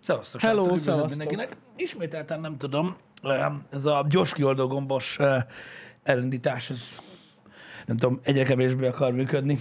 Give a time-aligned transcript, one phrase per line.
[0.00, 1.08] Szevasztok, Hello, srácok, szevasztok.
[1.08, 1.56] mindenkinek.
[1.76, 5.42] Ismételten nem tudom, em, ez a gyors kioldó gombos eh,
[6.02, 6.98] elindítás, ez
[7.86, 9.58] nem tudom, egyre kevésbé akar működni.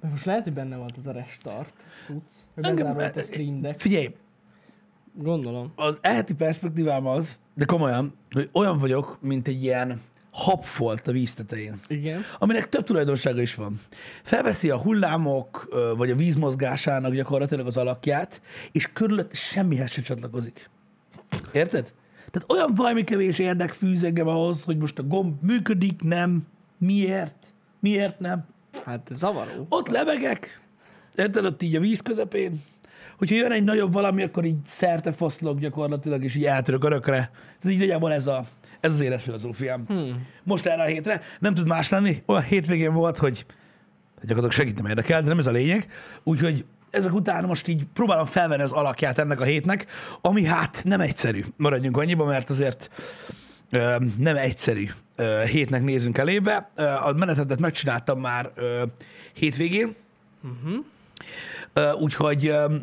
[0.00, 1.74] Mert most lehet, hogy benne volt az a restart.
[2.06, 2.46] Tudsz?
[2.54, 3.80] Hogy bezárolt a Stream Deck.
[3.80, 4.14] Figyelj,
[5.14, 5.72] Gondolom.
[5.76, 10.00] az eheti perspektívám az, de komolyan, hogy olyan vagyok, mint egy ilyen
[10.30, 12.20] habfolt a víz tetején, Igen.
[12.38, 13.80] aminek több tulajdonsága is van.
[14.22, 18.40] Felveszi a hullámok, vagy a víz mozgásának gyakorlatilag az alakját,
[18.72, 20.70] és körülött semmihez se csatlakozik.
[21.52, 21.92] Érted?
[22.30, 26.46] Tehát olyan valami kevés érdek fűz engem ahhoz, hogy most a gomb működik, nem,
[26.78, 28.44] miért, miért nem.
[28.84, 29.66] Hát zavaró.
[29.68, 30.60] Ott lebegek,
[31.14, 32.62] érted, ott így a víz közepén,
[33.18, 37.30] hogyha jön egy nagyobb valami, akkor így szerte foszlok gyakorlatilag, és így eltörök örökre.
[37.60, 38.44] Tehát így nagyjából ez, a,
[38.80, 39.84] ez az életfilozófiám.
[39.86, 40.26] Hmm.
[40.42, 42.22] Most erre a hétre nem tud más lenni.
[42.26, 43.44] Olyan hétvégén volt, hogy
[44.20, 45.86] gyakorlatilag segít nem érdekel, de nem ez a lényeg.
[46.22, 49.86] Úgyhogy ezek után most így próbálom felvenni az alakját ennek a hétnek,
[50.20, 51.44] ami hát nem egyszerű.
[51.56, 52.90] Maradjunk annyiba, mert azért
[53.70, 56.70] ö, nem egyszerű ö, hétnek nézünk elébe.
[56.74, 58.82] Ö, a menetetet megcsináltam már ö,
[59.32, 59.94] hétvégén,
[60.42, 62.02] uh-huh.
[62.02, 62.74] úgyhogy, ö,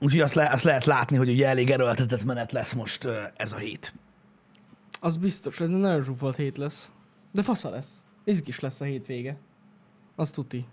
[0.00, 3.52] úgyhogy azt, le, azt lehet látni, hogy ugye elég erőltetett menet lesz most ö, ez
[3.52, 3.94] a hét.
[5.04, 6.90] Az biztos, ez nagyon zsúfolt hét lesz.
[7.32, 7.88] De fasza lesz.
[8.24, 9.36] Izgis lesz a hétvége.
[10.16, 10.66] Az tuti.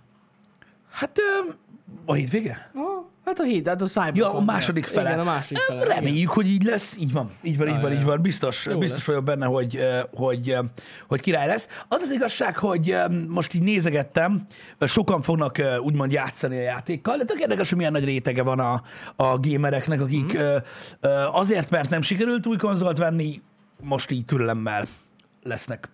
[0.92, 1.52] Hát ö,
[2.06, 2.72] a hétvége?
[2.76, 4.18] Ah, hát a hét, hát a Cyberpunk.
[4.18, 5.09] Ja, a második fele.
[5.09, 5.84] Igen, a második fele.
[5.84, 5.96] igen.
[5.96, 6.98] Reméljük, hogy így lesz.
[6.98, 8.22] Így van, így van, így Ja, van, így van.
[8.22, 9.08] Biztos, Jó biztos lesz.
[9.08, 9.80] vagyok benne, hogy,
[10.14, 10.56] hogy,
[11.08, 11.68] hogy király lesz.
[11.88, 12.96] Az az igazság, hogy
[13.28, 14.42] most így nézegettem,
[14.80, 18.84] sokan fognak úgymond játszani a játékkal, de tök érdekes, hogy milyen nagy rétege van a,
[19.16, 20.58] a gamereknek, akik ö,
[21.32, 23.42] azért, mert nem sikerült új konzolt venni,
[23.82, 24.86] most így türelemmel
[25.44, 25.90] lesznek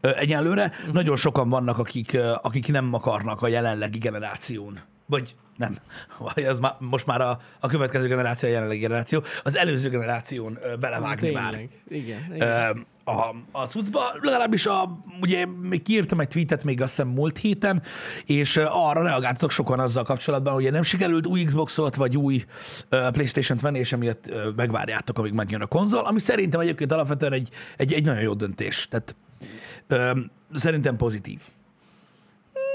[0.00, 0.92] Egyelőre Mhm.
[0.92, 4.80] nagyon sokan vannak, akik, akik nem akarnak a jelenlegi generáción.
[5.06, 5.76] Vagy nem,
[6.34, 10.58] vagy az már, most már a, a következő generáció a jelenlegi generáció, az előző generáción
[10.80, 11.60] belevágni már.
[11.88, 12.48] Igen, igen.
[12.48, 12.70] ö,
[13.10, 14.00] a, a cuccba.
[14.20, 17.82] Legalábbis a, ugye még kiírtam egy tweetet még azt hiszem múlt héten,
[18.26, 22.44] és arra reagáltatok sokan azzal kapcsolatban, hogy nem sikerült új Xboxot vagy új
[22.88, 27.92] Playstation-t venni, és emiatt megvárjátok, amíg megjön a konzol, ami szerintem egyébként alapvetően egy, egy,
[27.92, 28.88] egy nagyon jó döntés.
[28.90, 29.14] Tehát
[30.54, 31.40] szerintem pozitív.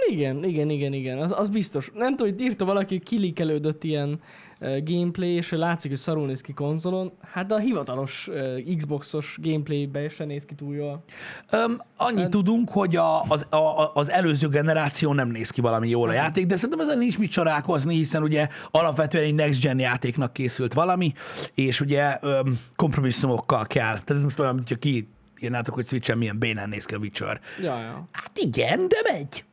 [0.08, 1.92] Igen, igen, igen, igen, az, az biztos.
[1.94, 4.20] Nem tudom, hogy írta valaki, kilikelődött ilyen
[4.60, 7.12] gameplay, és látszik, hogy szarul néz ki konzolon.
[7.32, 11.04] Hát a hivatalos uh, Xboxos gameplaybe se néz ki túl jól.
[11.52, 16.10] Öm, annyit tudunk, hogy a, az, a, az előző generáció nem néz ki valami jól
[16.10, 20.34] a játék, de szerintem ezen nincs mit csodálkozni, hiszen ugye alapvetően egy next gen játéknak
[20.34, 21.14] készült valami,
[21.54, 23.94] és ugye öm, kompromisszumokkal kell.
[23.94, 25.08] Tehát ez most olyan, mint hogyha ki
[25.40, 27.40] írnátok, hogy Switchen milyen bénán néz ki a Witcher.
[27.62, 28.08] Ja, ja.
[28.12, 29.44] Hát igen, de megy.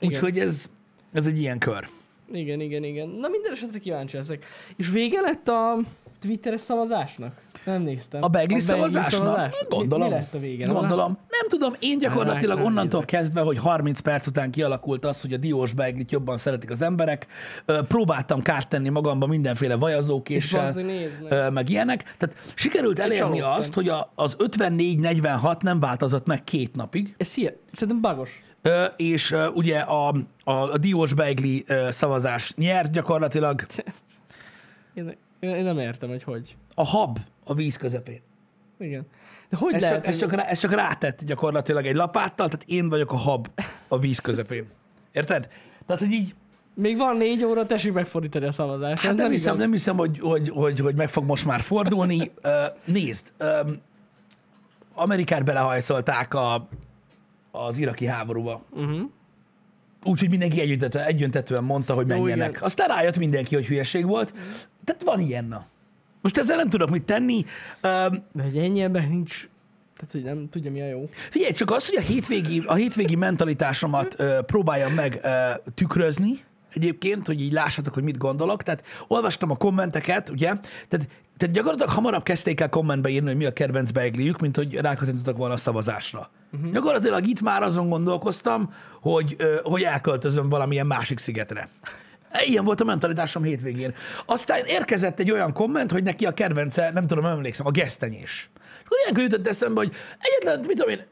[0.00, 0.70] Úgyhogy ez,
[1.12, 1.88] ez egy ilyen kör.
[2.32, 3.08] Igen, igen, igen.
[3.08, 4.44] Na minden esetre kíváncsi ezek.
[4.76, 5.78] És vége lett a
[6.20, 7.40] Twitteres szavazásnak?
[7.64, 8.22] Nem néztem.
[8.22, 9.54] A Begli szavazásnak?
[9.68, 10.08] Gondolom.
[10.08, 10.66] Mi, mi lett a vége?
[10.66, 11.18] Gondolom.
[11.28, 13.20] Nem tudom, én gyakorlatilag Hát, onnantól nézzek.
[13.20, 17.26] kezdve, hogy 30 perc után kialakult az, hogy a diós beglit jobban szeretik az emberek,
[17.88, 21.52] próbáltam kárt tenni magamba mindenféle És vajazókéssel, meg.
[21.52, 22.02] meg ilyenek.
[22.18, 23.52] Tehát sikerült elérni csalódtam.
[23.58, 28.40] azt, hogy a, az 54-46 nem változott meg két napig, Ez szia, szerintem bagos.
[28.96, 30.08] És ugye a,
[30.44, 33.66] a, a diós begli ö, szavazás nyert gyakorlatilag
[34.94, 36.56] Én, én, nem értem, hogy hogy.
[36.74, 38.20] a hab a víz közepén.
[38.78, 39.06] Igen.
[39.48, 42.48] De hogy Ez lehet, csak, ez, hogy- csak, rá- ez csak rátett gyakorlatilag egy lapáttal,
[42.48, 43.48] tehát én vagyok a hab
[43.88, 44.66] a víz közepén.
[45.12, 45.48] Érted?
[45.86, 46.34] Tehát, hogy így,
[46.74, 49.02] Még van négy óra, tessék megfordítani a szavazást.
[49.02, 49.64] hát Ez nem, hiszem, igaz.
[49.64, 52.30] nem hiszem, hogy, hogy, hogy, hogy meg fog most már fordulni.
[52.84, 53.32] Nézd,
[54.94, 56.68] Amerikát belehajszolták a,
[57.52, 58.62] az iraki háborúba.
[58.70, 59.00] Uh-huh.
[60.04, 60.60] Úgyhogy mindenki
[60.92, 62.48] egyöntetően mondta, hogy Jó, menjenek.
[62.50, 62.62] igen.
[62.62, 64.34] Aztán rájött mindenki, hogy hülyeség volt.
[64.84, 65.66] Tehát van ilyen, na.
[66.20, 67.44] Most ezzel nem tudok mit tenni.
[67.80, 69.48] Ö, De hogy ennyi ember nincs,
[69.96, 71.08] tehát hogy nem tudja mi a jó.
[71.30, 76.30] Figyelj, csak az, hogy a hétvégi, a hétvégi mentalitásomat ö, próbáljam meg ö, tükrözni,
[76.74, 78.62] egyébként, hogy így lássatok, hogy mit gondolok.
[78.62, 80.46] Tehát olvastam a kommenteket, ugye?
[80.88, 84.74] Tehát, tehát gyakorlatilag hamarabb kezdték el kommentbe írni, hogy mi a kedvenc beigliük, mint hogy
[84.74, 86.30] rákattintottak volna a szavazásra.
[86.52, 86.72] Uh-huh.
[86.72, 91.68] Gyakorlatilag itt már azon gondolkoztam, hogy, hogy elköltözöm valamilyen másik szigetre.
[92.44, 93.94] Ilyen volt a mentalitásom hétvégén.
[94.26, 98.50] Aztán érkezett egy olyan komment, hogy neki a kedvence, nem tudom, nem emlékszem, a gesztenyés.
[98.54, 101.04] És akkor ilyenkor jutott eszembe, hogy egyetlen, mit tudom én,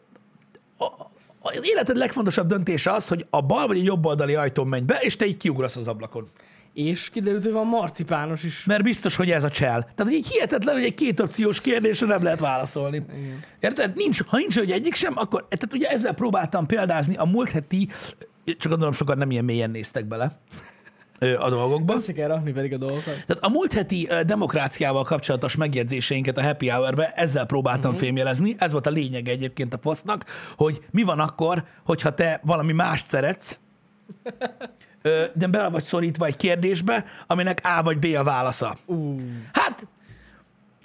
[0.78, 4.84] a- az életed legfontosabb döntése az, hogy a bal vagy a jobb oldali ajtón menj
[4.84, 6.28] be, és te így kiugrasz az ablakon.
[6.74, 8.64] És kiderült, hogy van marcipános is.
[8.64, 9.80] Mert biztos, hogy ez a csel.
[9.80, 12.96] Tehát, hogy így hihetetlen, hogy egy két opciós kérdésre nem lehet válaszolni.
[12.96, 13.44] Igen.
[13.60, 13.96] Érted?
[13.96, 17.88] Nincs, ha nincs, hogy egyik sem, akkor, tehát ugye ezzel próbáltam példázni a múlt heti,
[18.44, 20.40] csak gondolom sokan nem ilyen mélyen néztek bele,
[21.20, 21.94] a dolgokba.
[21.94, 23.04] Össze kell rakni pedig a dolgokat.
[23.04, 28.06] Tehát a múlt heti demokráciával kapcsolatos megjegyzéseinket a Happy Hour-be ezzel próbáltam uh-huh.
[28.06, 28.54] fémjelezni.
[28.58, 30.24] Ez volt a lényeg egyébként a posztnak,
[30.56, 33.58] hogy mi van akkor, hogyha te valami mást szeretsz,
[35.34, 38.76] de bele vagy szorítva egy kérdésbe, aminek A vagy B a válasza.
[38.86, 39.16] Ú,
[39.52, 39.88] Hát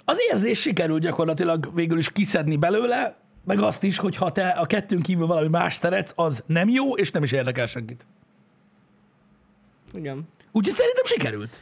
[0.04, 4.66] az érzés sikerült gyakorlatilag végül is kiszedni belőle, meg azt is, hogy ha te a
[4.66, 8.06] kettőn kívül valami más szeretsz, az nem jó, és nem is érdekel senkit.
[9.94, 10.28] Igen.
[10.52, 11.60] Úgyhogy szerintem sikerült.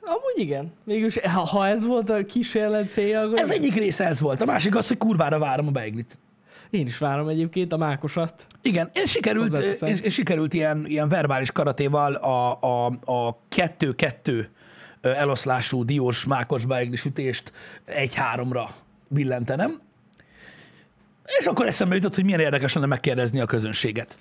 [0.00, 0.72] Amúgy igen.
[0.84, 4.40] Mégis, ha, ha ez volt a kísérlet célja, akkor Ez egyik része ez volt.
[4.40, 6.18] A másik az, hogy kurvára várom a beiglit.
[6.70, 8.46] én is várom egyébként a mákosat.
[8.62, 14.50] Igen, és sikerült, és, és sikerült ilyen, ilyen verbális karatéval a, a, a kettő-kettő
[15.00, 17.52] eloszlású diós mákos beigli sütést
[17.84, 18.68] egy-háromra
[19.08, 19.80] billentenem.
[21.38, 24.18] És akkor eszembe jutott, hogy milyen érdekes lenne megkérdezni a közönséget.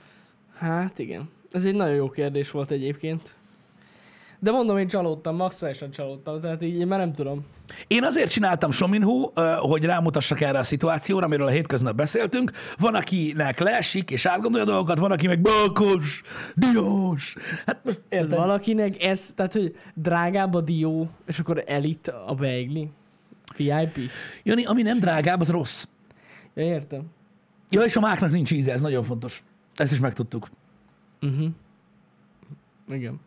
[0.57, 1.29] Hát igen.
[1.53, 3.35] Ez egy nagyon jó kérdés volt egyébként.
[4.39, 7.45] De mondom, én csalódtam, maximálisan csalódtam, tehát így én már nem tudom.
[7.87, 12.51] Én azért csináltam Sominhu, hogy rámutassak erre a szituációra, amiről a hétköznap beszéltünk.
[12.77, 16.21] Van, akinek leesik és átgondolja dolgokat, van, aki meg balkos,
[16.55, 17.35] diós.
[17.65, 18.37] Hát most érted?
[18.37, 22.89] Valakinek ez, tehát hogy drágább a dió, és akkor elit a beigli.
[23.57, 23.99] VIP.
[24.43, 25.85] Jani, ami nem drágább, az rossz.
[26.53, 27.01] Ja, értem.
[27.69, 29.43] Ja, és a máknak nincs íze, ez nagyon fontos.
[29.75, 30.47] Ezt is megtudtuk.
[31.23, 31.47] Uh-huh.
[32.89, 33.19] Igen.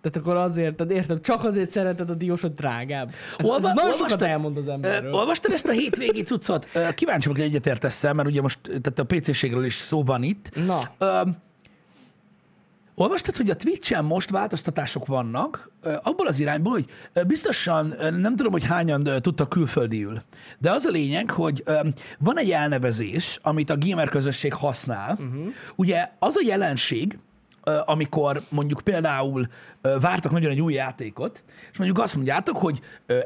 [0.00, 3.12] Tehát akkor azért, tehát értem, csak azért szereted a diós, hogy drágább.
[3.38, 5.12] Ez, Olva- ez nagyon sokat elmond az Ö, emberről.
[5.12, 6.68] olvastad ezt a hétvégi cuccot?
[6.72, 10.50] Ö, Kíváncsi vagyok, hogy egyetértesz mert ugye most tehát a PC-ségről is szó van itt.
[10.66, 11.20] Na, Ö,
[12.94, 15.70] olvastad, hogy a Twitch-en most változtatások vannak,
[16.02, 16.86] abból az irányból, hogy
[17.26, 20.22] biztosan nem tudom, hogy hányan tudtak külföldiül,
[20.58, 21.62] de az a lényeg, hogy
[22.18, 25.12] van egy elnevezés, amit a gamer közösség használ.
[25.12, 25.52] Uh-huh.
[25.76, 27.18] Ugye az a jelenség,
[27.84, 29.48] amikor mondjuk például
[30.00, 32.80] vártak nagyon egy új játékot, és mondjuk azt mondjátok, hogy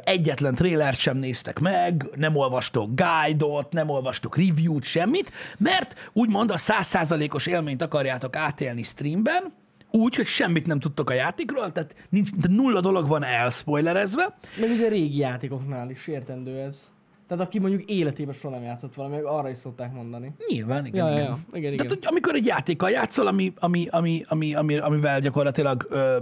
[0.05, 6.57] egyetlen trélert sem néztek meg, nem olvastok guide-ot, nem olvastok review-t, semmit, mert úgymond a
[6.57, 9.53] százszázalékos élményt akarjátok átélni streamben,
[9.91, 14.89] úgy, hogy semmit nem tudtok a játékról, tehát nincs, nulla dolog van elspoilerezve, meg ugye
[14.89, 16.91] régi játékoknál is értendő ez.
[17.29, 20.35] Tehát aki mondjuk életében soha nem játszott valami, arra is szokták mondani.
[20.49, 21.07] Nyilván, igen.
[21.07, 21.29] Ja, ja, igen.
[21.29, 21.39] ja.
[21.59, 21.97] Igen, Tehát, igen.
[22.01, 26.17] hogy amikor egy játékkal játszol, ami, ami, ami, ami, ami, amivel gyakorlatilag, ö,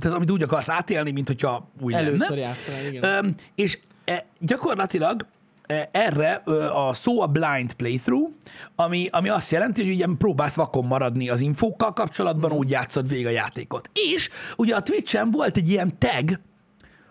[0.00, 2.40] tehát amit úgy akarsz átélni, mint hogyha új Először lenne.
[2.40, 3.04] játszani, igen.
[3.24, 5.26] Öm, és e, gyakorlatilag
[5.66, 8.30] e, erre ö, a szó a blind playthrough,
[8.76, 13.26] ami, ami azt jelenti, hogy ugye próbálsz vakon maradni az infókkal kapcsolatban, úgy játszod végig
[13.26, 13.90] a játékot.
[14.14, 16.40] És ugye a Twitch-en volt egy ilyen tag,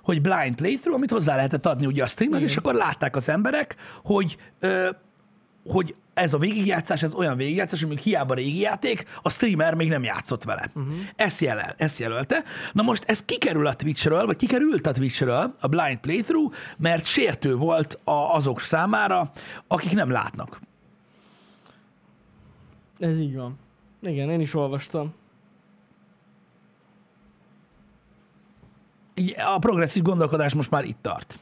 [0.03, 3.75] hogy blind playthrough, amit hozzá lehetett adni ugye a streamhez, és akkor látták az emberek,
[4.03, 4.89] hogy, ö,
[5.65, 10.03] hogy ez a végigjátszás, ez olyan végigjátszás, még hiába régi játék, a streamer még nem
[10.03, 10.69] játszott vele.
[10.74, 10.94] Uh-huh.
[11.15, 12.44] Ezt, jelel, ezt jelölte.
[12.74, 17.56] Na most ez kikerül a Twitchről, vagy kikerült a Twitchről, a blind playthrough, mert sértő
[17.56, 19.31] volt a, azok számára,
[19.68, 20.59] akik nem látnak.
[23.00, 23.59] Ez így van.
[24.01, 25.13] Igen, én is olvastam.
[29.55, 31.39] A progresszív gondolkodás most már itt tart.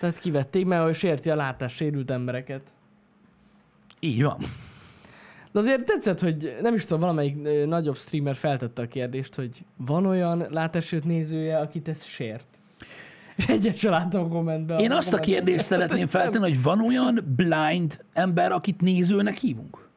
[0.00, 2.62] Tehát kivették, mert hogy sérti a látássérült embereket.
[4.00, 4.38] Így van.
[5.52, 10.06] De azért tetszett, hogy nem is tudom, valamelyik nagyobb streamer feltette a kérdést, hogy van
[10.06, 12.46] olyan látássérült nézője, akit ez sért.
[13.36, 14.78] És egyet sem láttam a kommentben.
[14.78, 19.88] Én azt a kérdést szeretném feltenni, hogy van olyan blind ember, akit nézőnek hívunk?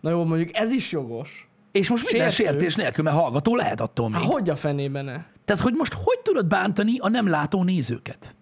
[0.00, 1.48] Na jó, mondjuk ez is jogos.
[1.72, 2.52] És most minden Sértő.
[2.52, 4.20] sértés nélkül, mert hallgató lehet attól még.
[4.20, 5.24] Hát hogy a fenében ne?
[5.44, 8.34] Tehát, hogy most hogy tudod bántani a nem látó nézőket?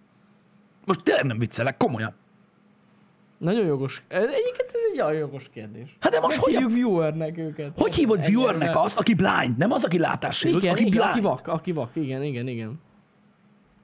[0.85, 2.15] Most tényleg nem viccelek, komolyan.
[3.39, 4.03] Nagyon jogos.
[4.09, 5.97] Egyébként ez egy nagyon jogos kérdés.
[6.01, 7.71] Hát de most Hogy hívjuk viewernek őket?
[7.77, 11.11] hogy hívod Engem, viewernek azt, aki blind, nem az, aki látássérült, Igen, aki igen, blind.
[11.11, 12.81] aki vak, aki vak, igen, igen, igen.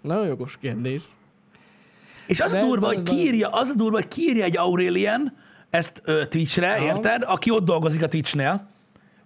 [0.02, 1.02] Nagyon jogos kérdés.
[2.26, 5.36] És az a De ez durva, hogy kiírja, az a durva, hogy kiírja egy Aurelian
[5.70, 6.84] ezt ö, Twitchre, Aha.
[6.84, 7.22] érted?
[7.26, 8.68] Aki ott dolgozik a Twitchnél,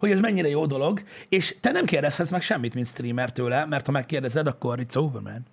[0.01, 3.87] hogy ez mennyire jó dolog, és te nem kérdezhetsz meg semmit, mint streamer tőle, mert
[3.87, 5.47] ha megkérdezed, akkor it's over, man.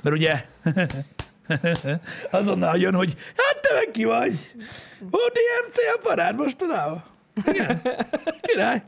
[0.00, 0.44] Mert ugye
[2.40, 4.54] azonnal jön, hogy hát te meg ki vagy?
[5.10, 7.04] DMC a parád mostanában.
[7.44, 7.82] Igen.
[8.42, 8.82] Király.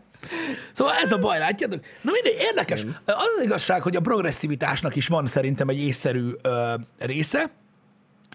[0.73, 1.80] Szóval ez a baj, látjátok?
[2.02, 2.85] Na mindegy, érdekes.
[3.04, 7.50] Az az igazság, hogy a progresszivitásnak is van szerintem egy észszerű ö, része,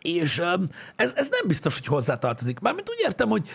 [0.02, 0.54] és ö,
[0.96, 2.60] ez, ez nem biztos, hogy hozzátartozik.
[2.60, 3.50] Mármint úgy értem, hogy,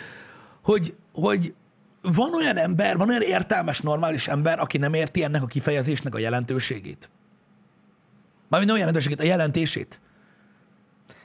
[0.62, 1.54] hogy, hogy
[2.02, 6.18] van olyan ember, van olyan értelmes, normális ember, aki nem érti ennek a kifejezésnek a
[6.18, 7.10] jelentőségét.
[8.48, 10.00] Mármint a jelentőségét, a jelentését.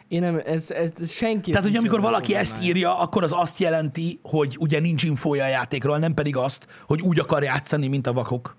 [0.08, 1.52] Én nem, ez, ez, senki.
[1.52, 5.48] Tehát, hogy amikor valaki ezt írja, akkor az azt jelenti, hogy ugye nincs infója a
[5.48, 8.56] játékról, nem pedig azt, hogy úgy akar játszani, mint a vakok.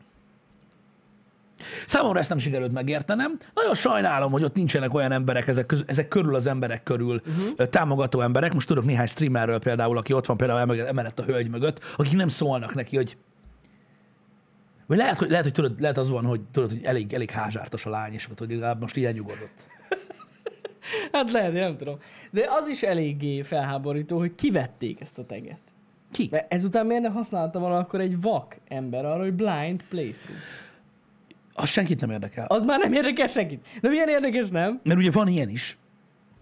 [1.86, 3.38] Számomra ezt nem sikerült megértenem.
[3.54, 7.66] Nagyon sajnálom, hogy ott nincsenek olyan emberek, ezek, köz, ezek körül az emberek körül uh-huh.
[7.66, 8.54] támogató emberek.
[8.54, 12.28] Most tudok néhány streamerről például, aki ott van például emellett a hölgy mögött, akik nem
[12.28, 13.16] szólnak neki, hogy
[14.88, 17.86] vagy lehet, hogy, lehet, hogy tudod, lehet az van, hogy tudod, hogy elég, elég házártos
[17.86, 19.66] a lány, és hogy legalább most ilyen nyugodott.
[21.12, 21.96] Hát lehet, én nem tudom.
[22.30, 25.58] De az is eléggé felháborító, hogy kivették ezt a teget.
[26.10, 26.28] Ki?
[26.30, 30.40] Mert ezután miért ne használta volna akkor egy vak ember arra, hogy blind playthrough?
[31.60, 32.46] Az senkit nem érdekel.
[32.46, 33.66] Az már nem érdekel senkit.
[33.80, 34.80] De milyen érdekes, nem?
[34.84, 35.78] Mert ugye van ilyen is.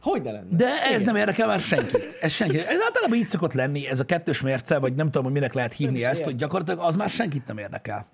[0.00, 0.56] Hogy ne lenne?
[0.56, 2.16] De ez nem érdekel már senkit.
[2.20, 2.66] Ez senkit.
[2.66, 5.72] Ez általában így szokott lenni, ez a kettős mérce, vagy nem tudom, hogy minek lehet
[5.72, 8.06] hívni Nem ezt, hogy gyakorlatilag az már senkit nem érdekel.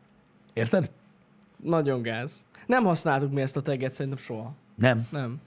[0.52, 0.90] Érted?
[1.56, 2.44] Nagyon gáz.
[2.66, 4.52] Nem használtuk mi ezt a teget szerintem soha.
[4.76, 5.06] Nem.
[5.10, 5.40] Nem.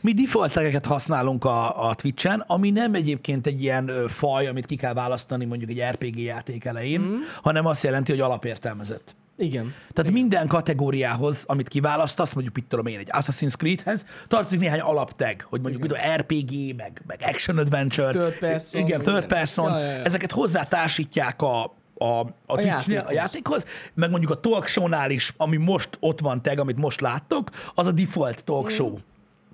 [0.00, 4.76] Mi default tageket használunk a, a Twitch-en, ami nem egyébként egy ilyen faj, amit ki
[4.76, 7.14] kell választani mondjuk egy RPG játék elején, mm.
[7.42, 9.16] hanem azt jelenti, hogy alapértelmezett.
[9.40, 9.62] Igen.
[9.64, 10.12] Tehát Igen.
[10.12, 15.60] minden kategóriához, amit kiválasztasz, mondjuk mit tudom én, egy Assassin's Creedhez, tartozik néhány alapteg, hogy
[15.60, 18.10] mondjuk mit tudom, RPG, meg, meg Action Adventure.
[18.10, 19.28] Third person, Igen, third igen.
[19.28, 19.70] person.
[19.72, 20.02] Ja, ja, ja.
[20.02, 23.14] Ezeket hozzátársítják a, a, a, a, Twitch-nél, a játékhoz.
[23.14, 27.50] játékhoz, meg mondjuk a talk show-nál is, ami most ott van tag, amit most láttok,
[27.74, 28.68] az a default talk Mm.
[28.74, 28.94] show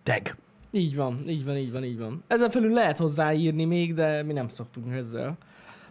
[0.02, 0.34] tag.
[0.70, 2.24] Így van, így van, így van, így van.
[2.26, 5.36] Ezen felül lehet hozzáírni még, de mi nem szoktunk ezzel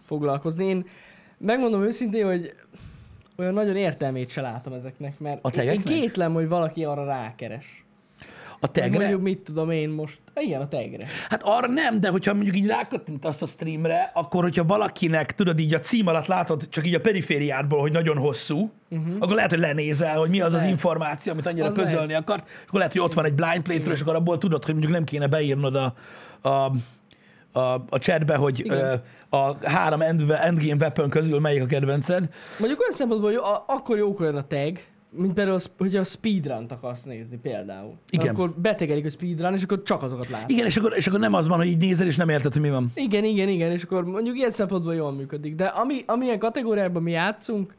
[0.06, 0.66] foglalkozni.
[0.66, 0.86] Én
[1.38, 2.54] megmondom őszintén, hogy
[3.38, 7.86] olyan nagyon értelmét se látom ezeknek, mert A én, kétlem, hogy valaki arra rákeres.
[8.60, 8.98] A tagre?
[9.00, 10.20] Mondjuk mit tudom én most.
[10.36, 11.06] Igen, a tegre.
[11.30, 15.74] Hát arra nem, de hogyha mondjuk így rákattintasz a streamre, akkor hogyha valakinek, tudod, így
[15.74, 19.16] a cím alatt látod, csak így a perifériádból, hogy nagyon hosszú, uh-huh.
[19.20, 20.70] akkor lehet, hogy lenézel, hogy mi az az Lehet.
[20.70, 22.22] információ, amit annyira Az közölni lehet.
[22.22, 24.74] akart, és akkor lehet, hogy ott van egy blind playthrough, és akkor abból tudod, hogy
[24.74, 25.94] mondjuk nem kéne beírnod a,
[26.50, 26.72] a
[27.56, 28.94] a, a chatbe, hogy ö,
[29.30, 32.30] a három end, endgame weapon közül melyik a kedvenced.
[32.60, 34.78] Mondjuk olyan szempontból, hogy a, akkor jók olyan a tag,
[35.16, 37.94] mint például, az- hogyha a speedrun-t akarsz nézni például.
[38.10, 38.34] Igen.
[38.34, 40.50] Akkor betegelik a speedrun, és akkor csak azokat látod.
[40.50, 42.62] Igen, és akkor, és akkor nem az van, hogy így nézel, és nem érted, hogy
[42.62, 42.92] mi van.
[42.96, 45.56] Igen, igen, igen, és akkor mondjuk ilyen szempontból jól működik.
[45.56, 47.74] De ami, amilyen kategóriában mi játszunk,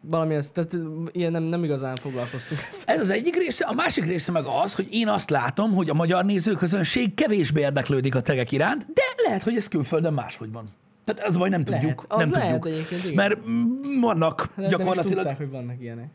[0.00, 0.76] valami ez, tehát
[1.12, 2.60] ilyen nem, nem igazán foglalkoztunk.
[2.84, 5.94] Ez az egyik része, a másik része meg az, hogy én azt látom, hogy a
[5.94, 10.64] magyar nézőközönség kevésbé érdeklődik a tegek iránt, de lehet, hogy ez külföldön máshogy van.
[11.04, 12.04] Tehát ez baj, nem tudjuk.
[12.08, 13.14] Az nem lehet tudjuk.
[13.14, 13.38] Mert
[14.00, 15.16] vannak Lehet, nem gyakorlatilag...
[15.16, 16.08] tudták, hogy vannak ilyenek.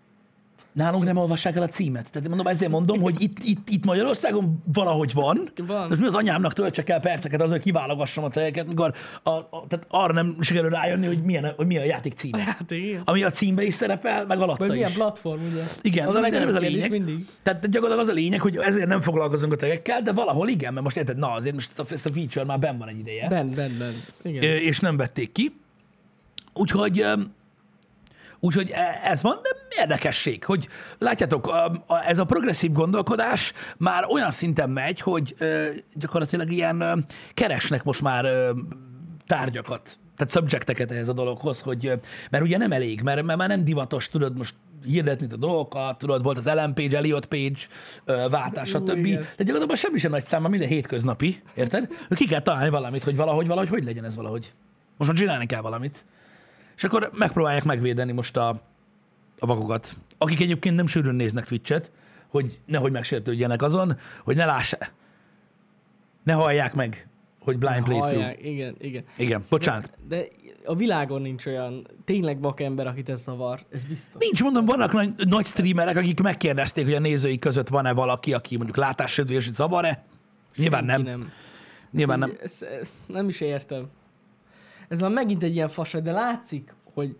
[0.75, 2.11] Nálunk nem olvassák el a címet.
[2.11, 5.51] Tehát mondom, ezért mondom, hogy itt, itt, itt Magyarországon valahogy van.
[5.55, 5.67] Van.
[5.67, 9.47] Tehát mi az anyámnak töltsek el perceket azért, hogy kiválogassam a tegeket, mikor a, a,
[9.67, 12.37] tehát arra nem sikerül rájönni, hogy milyen, hogy mi a játék A címe.
[12.37, 13.01] játék, igen.
[13.05, 14.95] Ami a címbe is szerepel, meg alatta Vagy milyen is.
[14.95, 15.63] platform, ugye?
[15.81, 16.89] Igen, az a de nem ez a lényeg.
[16.91, 17.25] mindig.
[17.43, 20.83] Tehát gyakorlatilag az a lényeg, hogy ezért nem foglalkozunk a tegekkel, de valahol igen, mert
[20.83, 23.51] most érted, na azért most ezt a, a feature már benn van egy ideje, Ben,
[23.55, 23.93] ben, ben.
[24.23, 24.43] Igen.
[24.43, 25.55] És nem vették ki.
[26.53, 27.05] Úgyhogy
[28.45, 29.49] Úgyhogy e- ez van, de
[29.81, 31.51] érdekesség, hogy látjátok,
[32.07, 36.93] ez a progresszív gondolkodás már olyan szinten megy, hogy ö, gyakorlatilag ilyen ö,
[37.33, 38.25] keresnek most már
[39.27, 41.91] tárgyakat, tehát subjecteket ehhez a dologhoz, hogy,
[42.29, 46.23] mert ugye nem elég, mert, mert már nem divatos, tudod, most hirdetni a dolgokat, tudod,
[46.23, 47.59] volt az Ellen Page, Elliot Page
[48.29, 49.07] váltás, stb.
[49.07, 51.87] De gyakorlatilag semmi sem nagy száma, minden hétköznapi, érted?
[52.09, 54.53] Ki kell találni valamit, hogy valahogy, valahogy, hogy legyen ez valahogy.
[54.97, 56.05] Most már csinálni kell valamit.
[56.75, 58.49] És akkor megpróbálják megvédeni most a,
[59.39, 61.91] a vakokat, akik egyébként nem sűrűn néznek Twitch-et,
[62.27, 64.77] hogy nehogy megsértődjenek azon, hogy ne lássa,
[66.23, 67.07] ne hallják meg,
[67.39, 68.45] hogy blind playthrough.
[68.45, 69.03] Igen, igen.
[69.17, 69.89] Igen, bocsánat.
[70.07, 70.25] De
[70.65, 73.59] a világon nincs olyan tényleg vakember, akit ez zavar.
[73.71, 74.15] Ez biztos.
[74.19, 78.55] Nincs, mondom, vannak nagy, nagy streamerek, akik megkérdezték, hogy a nézőik között van-e valaki, aki
[78.55, 80.03] mondjuk látássérülés zavar-e.
[80.55, 81.01] Nyilván nem.
[81.01, 81.31] Nem.
[81.91, 82.37] Nyilván nem.
[82.43, 83.87] Ez, ez, nem is értem.
[84.89, 87.17] Ez már megint egy ilyen fasság, de látszik, hogy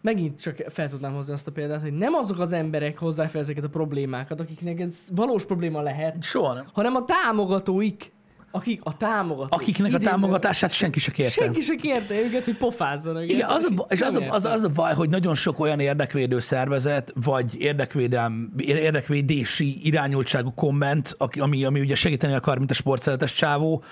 [0.00, 3.40] megint csak fel tudnám hozni azt a példát, hogy nem azok az emberek hozzák fel
[3.40, 6.64] ezeket a problémákat, akiknek ez valós probléma lehet, Soha nem.
[6.72, 8.12] hanem a támogatóik,
[8.54, 9.60] akik a támogatók.
[9.60, 10.14] Akiknek a Idézően.
[10.14, 11.30] támogatását senki se kérte.
[11.30, 13.30] Senki se kérte őket, hogy pofázzanak.
[13.30, 16.40] Igen, az a, és az a, az, az a baj, hogy nagyon sok olyan érdekvédő
[16.40, 23.82] szervezet, vagy érdekvédelm, érdekvédési irányultságú komment, ami, ami ugye segíteni akar, mint a sportszeretes csávó,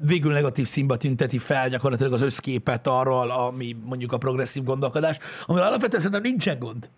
[0.00, 5.66] végül negatív színbe tünteti fel gyakorlatilag az összképet arról, ami mondjuk a progresszív gondolkodás, amivel
[5.66, 6.88] alapvetően szerintem nincsen gond.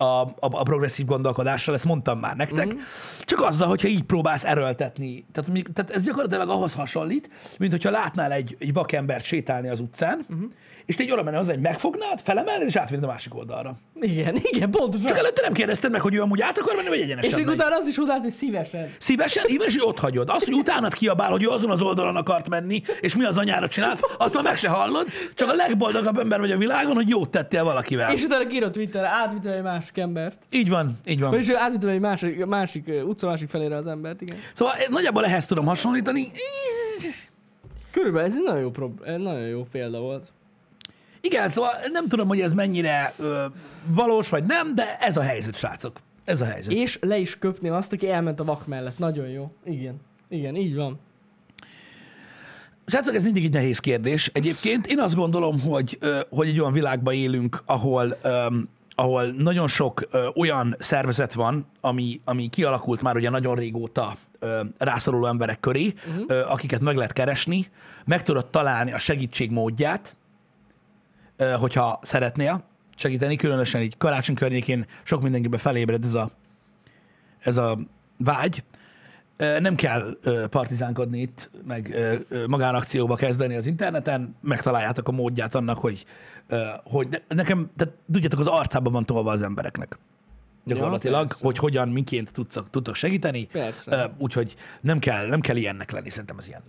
[0.00, 2.82] A, a, a progresszív gondolkodással, ezt mondtam már nektek, mm-hmm.
[3.20, 5.24] csak azzal, hogyha így próbálsz erőltetni.
[5.32, 10.26] Tehát, tehát ez gyakorlatilag ahhoz hasonlít, mint hogyha látnál egy, egy vakembert sétálni az utcán,
[10.34, 10.44] mm-hmm.
[10.86, 13.74] és te egy oda menne az, hogy megfognád, felemelnéd, és átvinnéd a másik oldalra.
[14.00, 15.06] Igen, igen, pontosan.
[15.06, 17.46] Csak előtte nem kérdezted meg, hogy ő amúgy át akar menni, vagy egyenesen és még
[17.46, 18.90] utána az is utána, hogy szívesen.
[18.98, 20.30] Szívesen, íves, hogy ott hagyod.
[20.30, 23.68] Az, hogy utánad kiabál, hogy ő azon az oldalon akart menni, és mi az anyára
[23.68, 27.30] csinálsz, azt már meg se hallod, csak a legboldogabb ember vagy a világon, hogy jót
[27.30, 28.12] tettél valakivel.
[28.12, 30.46] És utána kiírott Twitterre, átvittem egy másik embert.
[30.50, 31.34] Így van, így van.
[31.34, 34.36] Ő átvittem egy másik, másik utca másik felére az embert, igen.
[34.52, 36.30] Szóval én nagyjából ehhez tudom hasonlítani.
[37.90, 40.32] Körülbelül ez egy nagyon jó, prob- egy nagyon jó példa volt.
[41.20, 43.44] Igen, szóval nem tudom, hogy ez mennyire ö,
[43.86, 45.96] valós vagy nem, de ez a helyzet, srácok.
[46.24, 46.72] Ez a helyzet.
[46.72, 48.98] És le is köpni azt, aki elment a vak mellett.
[48.98, 49.50] Nagyon jó.
[49.64, 50.00] Igen.
[50.28, 50.98] Igen, így van.
[52.86, 54.30] Srácok, ez mindig egy nehéz kérdés.
[54.34, 58.68] Egyébként én azt gondolom, hogy, ö, hogy egy olyan világban élünk, ahol, öm,
[59.00, 64.60] ahol nagyon sok ö, olyan szervezet van, ami, ami kialakult már ugye nagyon régóta ö,
[64.78, 66.24] rászoruló emberek köré, uh-huh.
[66.26, 67.66] ö, akiket meg lehet keresni,
[68.04, 70.16] meg tudod találni a segítség módját,
[71.36, 72.62] ö, hogyha szeretnél
[72.96, 76.30] segíteni, különösen így karácsony környékén sok mindenkibe felébred ez a,
[77.38, 77.78] ez a
[78.18, 78.64] vágy.
[79.36, 81.94] Ö, Nem kell ö, partizánkodni itt, meg
[82.28, 86.06] ö, magánakcióba kezdeni az interneten, megtaláljátok a módját annak, hogy,
[86.84, 89.98] hogy ne- nekem, tehát tudjátok, az arcában van tolva az embereknek.
[90.64, 91.44] Gyakorlatilag, persze.
[91.44, 93.46] hogy hogyan, miként tudsz, tudtok segíteni.
[93.46, 94.14] Persze.
[94.18, 96.62] Úgyhogy nem kell, nem kell ilyennek lenni, szerintem az ilyen.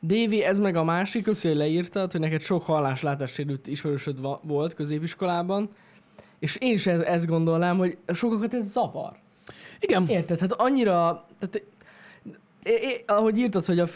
[0.00, 5.68] Dévi, ez meg a másik, köszi, hogy leírtad, hogy neked sok halláslátásérült ismerősöd volt középiskolában,
[6.38, 9.12] és én is ez, ezt gondolnám, hogy sokakat ez zavar.
[9.78, 10.38] Igen, Érted?
[10.38, 11.26] Hát annyira...
[11.38, 11.62] Tehát,
[12.62, 13.86] é, é, ahogy írtad, hogy, a,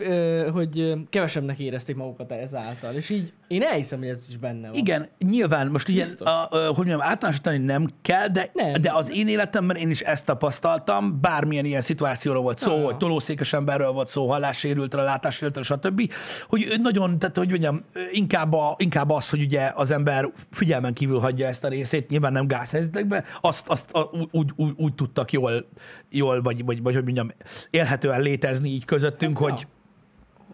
[0.52, 4.76] hogy kevesebbnek érezték magukat ezáltal, és így én elhiszem, hogy ez is benne van.
[4.76, 8.82] Igen, nyilván most ilyen, a, a, hogy mondjam, általánosítani nem kell, de, Nem.
[8.82, 12.85] de az én életemben én is ezt tapasztaltam, bármilyen ilyen szituációról volt szó, Aha.
[12.85, 16.12] hogy tolószékes emberről volt szó, hallássérültről, látássérültről, stb.,
[16.49, 21.18] hogy nagyon, tehát hogy mondjam, inkább, a, inkább az, hogy ugye az ember figyelmen kívül
[21.18, 25.66] hagyja ezt a részét, nyilván nem gázhelyzetekben, azt, azt a, úgy, úgy, úgy, tudtak jól,
[26.11, 27.30] jól vagy, vagy, vagy, hogy mondjam,
[27.70, 29.66] élhetően létezni így közöttünk, Hát, hogy,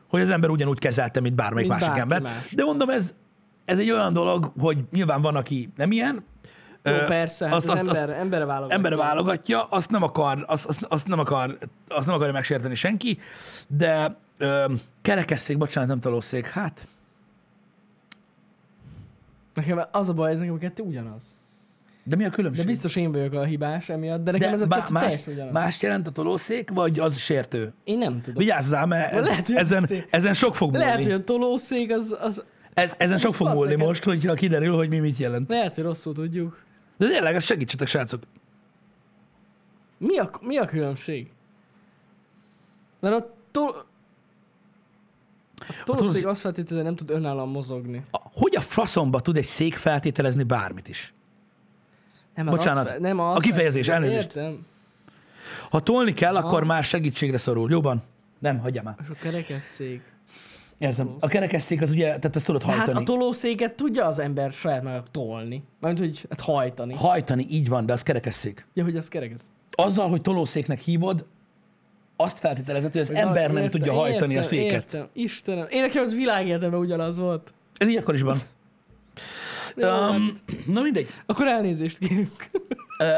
[0.09, 2.21] hogy az ember ugyanúgy kezelte, mint bármelyik Mint másik ember.
[2.21, 2.49] más.
[2.53, 3.15] De mondom, ez,
[3.65, 6.25] ez egy olyan dolog, hogy nyilván van, aki nem ilyen.
[6.85, 8.77] Jó, Ö, persze, hát azt, az azt, ember, azt, embere válogatja.
[8.77, 13.19] embere válogatja, azt nem akar, azt, azt, azt nem akar, azt nem akarja megsérteni senki,
[13.69, 14.65] de ö,
[15.03, 16.89] kerekesszék, bocsánat, nem tolószék, hát
[19.55, 21.37] Nekem az a baj, ez nekem a kettő ugyanaz.
[22.05, 22.67] De mi a De különbség?
[22.67, 25.83] biztos én vagyok a hibás emiatt, de nekem de ez a bá- kettő más, más
[25.83, 27.73] jelent a tolószék, vagy az sértő?
[27.85, 28.35] Én nem tudom.
[28.35, 30.07] Vigyázzál, mert ez, Lehet, ezen, szép.
[30.11, 30.85] ezen sok fog múlni.
[30.85, 33.87] Lehet, hogy a tolószék az, az Ez, ezen sok fog múlni neked.
[33.87, 35.49] most, hogyha kiderül, hogy mi mit jelent.
[35.51, 36.63] lehet, hogy rosszul tudjuk.
[36.97, 38.23] De tényleg, ezt segítsetek, srácok.
[39.99, 41.31] Mi a, mi a különbség?
[43.01, 43.69] Mert a, tol...
[43.69, 43.85] a
[45.85, 48.05] tolószék tolószék- azt feltételezi, hogy nem tud önállóan mozogni.
[48.11, 51.15] A- Hogy a faszomba tud egy szék feltételezni bármit is?
[52.35, 54.15] Nem, az Bocsánat, Azt, nem az a kifejezés, feltételezi.
[54.15, 54.37] elnézést.
[54.37, 54.67] Értem.
[55.71, 57.71] Ha tolni kell, akkor már segítségre szorul.
[57.71, 58.03] Jóban?
[58.39, 58.95] Nem, hagyjam már.
[59.03, 60.03] És a kerekesszék.
[60.79, 61.17] Értem.
[61.21, 62.99] A kerekesszék az ugye, tehát ezt tudod Hát hajtani.
[62.99, 65.63] a tolószéket tudja az ember saját maga tolni.
[65.81, 66.95] Mert hogy hát hajtani.
[66.95, 67.09] Ha...
[67.09, 68.67] Hajtani, így van, de az kerekesszék.
[68.75, 69.41] Ja, hogy az kereket.
[69.73, 71.27] Azzal, hogy tolószéknek hívod,
[72.17, 74.73] azt feltételezett, hogy az Hogy ember nem értem, tudja hajtani a értem, széket.
[74.73, 75.09] Értem.
[75.13, 75.67] Istenem.
[75.71, 77.55] Én nekem az világéletemben ugyanaz volt.
[77.77, 78.39] Ez így akkor is van.
[79.77, 80.33] Um,
[80.67, 81.09] na mindegy.
[81.27, 82.51] Akkor elnézést kérünk.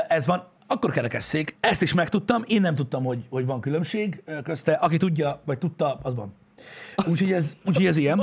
[0.08, 0.48] Ez van.
[0.66, 1.56] Akkor kerekesszék.
[1.60, 2.42] Ezt is megtudtam.
[2.46, 4.72] Én nem tudtam, hogy, hogy van különbség közte.
[4.72, 6.34] Aki tudja, vagy tudta, az van.
[7.06, 8.22] Úgyhogy ez, úgyhogy ez ilyen.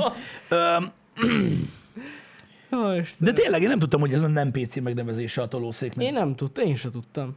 [3.18, 6.06] De tényleg én nem tudtam, hogy ez a nem PC megnevezése a tolószéknek.
[6.06, 7.36] Én nem tudtam, én sem tudtam.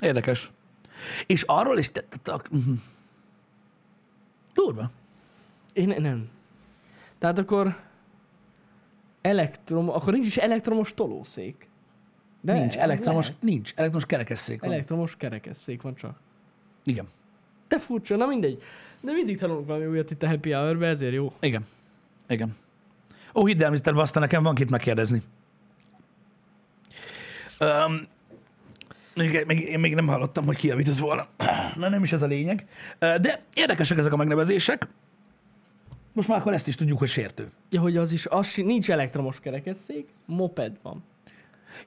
[0.00, 0.50] Érdekes.
[1.26, 1.92] És arról is...
[1.92, 2.72] Te, te, te, mhm.
[4.54, 4.90] Durva.
[5.72, 6.28] Én nem.
[7.18, 7.76] Tehát akkor
[9.22, 11.68] elektrom, akkor nincs is elektromos tolószék.
[12.40, 13.42] De nincs elektromos, lehet.
[13.42, 14.72] nincs elektromos kerekesszék van.
[14.72, 16.18] Elektromos kerekesszék van csak.
[16.84, 17.08] Igen.
[17.68, 18.62] De furcsa, na mindegy.
[19.00, 21.32] De mindig tanulunk valami újat itt a Happy hour ezért jó.
[21.40, 21.66] Igen.
[22.28, 22.56] Igen.
[23.34, 23.94] Ó, hidd el, Mr.
[23.94, 25.22] Basta, nekem van kit megkérdezni.
[27.60, 28.00] Um,
[29.14, 31.28] még, még, én még nem hallottam, hogy kijavított volna.
[31.76, 32.66] Na nem is ez a lényeg.
[32.98, 34.88] De érdekesek ezek a megnevezések.
[36.12, 37.50] Most már akkor ezt is tudjuk, hogy sértő.
[37.70, 41.04] Ja, hogy az is, az nincs elektromos kerekesszék, moped van.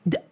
[0.02, 0.24] De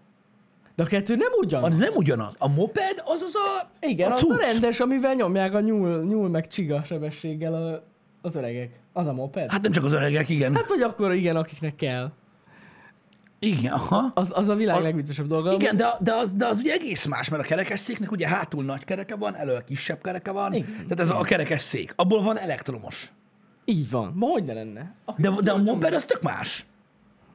[0.76, 1.72] De a kettő nem ugyanaz.
[1.72, 2.36] az nem ugyanaz.
[2.38, 6.30] A moped az az a Igen, a az a rendes, amivel nyomják a nyúl, nyúl
[6.30, 7.84] meg csiga sebességgel a,
[8.22, 8.80] az öregek.
[8.94, 9.52] Az a moped.
[9.52, 10.56] Hát, nem csak az öregek, igen.
[10.56, 12.12] hát vagy akkor igen, akiknek kell.
[13.40, 14.12] Igen, aha.
[14.14, 15.52] Az, az a világ Az- legviccesebb dolga.
[15.54, 18.84] Igen, de, de, az, de az ugye egész más, mert a kerekesszéknek ugye hátul nagy
[18.84, 20.74] kereke van, elől kisebb kereke van, Igen.
[20.74, 21.94] tehát ez a kerekesszék.
[21.96, 23.12] Abból van elektromos.
[23.66, 24.12] Így van.
[24.16, 24.96] Ma hogy ne lenne?
[25.06, 26.66] Aki- De, de a moped az tök más.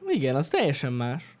[0.07, 1.37] Igen, az teljesen más.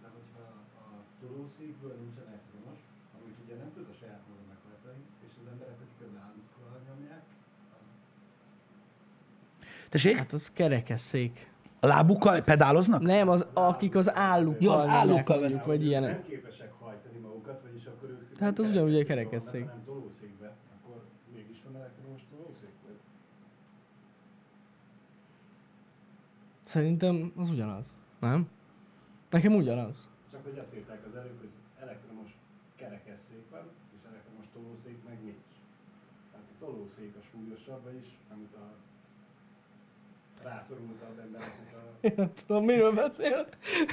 [0.00, 0.42] De hogyha
[0.76, 2.78] a tolószékből nincs elektromos,
[3.20, 7.22] amit ugye nem tud a saját maga meghajtani, és az emberek, akik az állukkal nyomják,
[7.70, 7.76] az
[9.88, 10.16] Tessék?
[10.16, 11.50] Hát az kerekesszék.
[11.80, 13.00] A lábukkal pedáloznak?
[13.02, 15.62] Nem, az, akik az állukkal Ja, az állukkal veszik.
[15.64, 16.10] vagy ilyenek.
[16.12, 19.50] nem képesek hajtani magukat, vagyis akkor ők Tehát az nem ugyanúgy egy kerekesszék.
[19.64, 21.02] vannak, hanem tolószékbe, akkor
[21.34, 22.70] mégis van elektromos tolószék?
[22.86, 22.96] Vagy?
[26.72, 27.86] Szerintem az ugyanaz.
[28.20, 28.48] Nem?
[29.30, 30.08] Nekem ugyanaz.
[30.30, 32.30] Csak hogy azt írták az előbb, hogy elektromos
[32.76, 33.64] kerekesszék van,
[33.96, 35.52] és elektromos tolószék meg nincs.
[36.30, 38.66] Tehát a tolószék a súlyosabb, vagyis amit a
[41.22, 43.46] embereknek a Én nem tudom, miről beszél.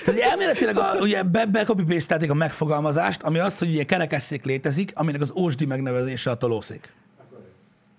[0.05, 4.91] Tehát elméletileg a, ugye be, be copy a megfogalmazást, ami az, hogy ugye kerekesszék létezik,
[4.95, 6.93] aminek az ósdi megnevezése a tolószék.
[7.17, 7.49] akkor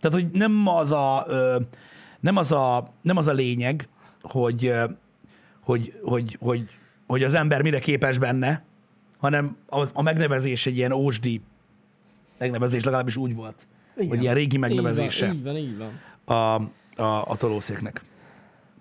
[0.00, 1.60] Tehát, hogy nem az a, ö,
[2.20, 3.88] nem az a, nem az a lényeg,
[4.22, 4.72] hogy,
[5.60, 6.68] hogy, hogy, hogy,
[7.06, 8.62] hogy az ember mire képes benne,
[9.18, 11.40] hanem az, a megnevezés egy ilyen ósdi
[12.38, 13.66] megnevezés, legalábbis úgy volt.
[13.96, 14.08] Igen.
[14.08, 15.88] Vagy ilyen régi megnevezése Így van, így van.
[15.88, 16.70] Így van.
[16.96, 18.02] a, a, a tolószéknek.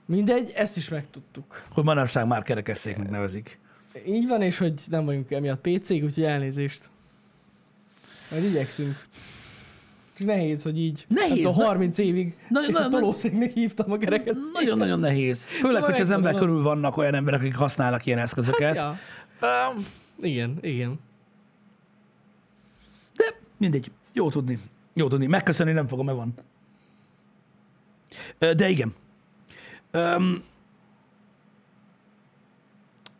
[0.06, 1.64] Mindegy, ezt is megtudtuk.
[1.72, 3.60] Hogy manapság már kerekesszéknek nevezik.
[4.08, 6.90] Így van, és hogy nem vagyunk emiatt PC-k, úgyhogy elnézést.
[8.32, 8.96] Majd igyekszünk.
[10.26, 11.06] Nehéz, hogy így.
[11.08, 14.52] Nehéz, tudom, na- 30 évig Nagyon- nagyon- tolószéknek hívtam a kerekesszéket.
[14.54, 15.48] Nagyon-nagyon nehéz.
[15.48, 18.76] Főleg, hogy az ember körül vannak olyan emberek, akik használnak ilyen eszközöket.
[18.76, 18.96] Ja.
[19.42, 19.86] Um,
[20.20, 21.00] Igen, igen.
[23.16, 23.24] de
[23.58, 23.92] mindegy.
[24.14, 24.60] Jó tudni.
[24.94, 25.26] Jó tudni.
[25.28, 26.34] Megköszönni nem fogom, mert van.
[28.56, 28.94] De igen.
[29.94, 30.44] Um,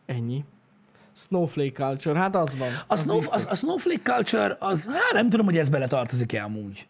[0.06, 0.44] Ennyi.
[1.20, 2.68] Snowflake culture, hát az van.
[2.68, 6.42] a, Az snow, az, a snowflake culture, az, hát nem tudom, hogy ez bele tartozik-e
[6.42, 6.86] amúgy.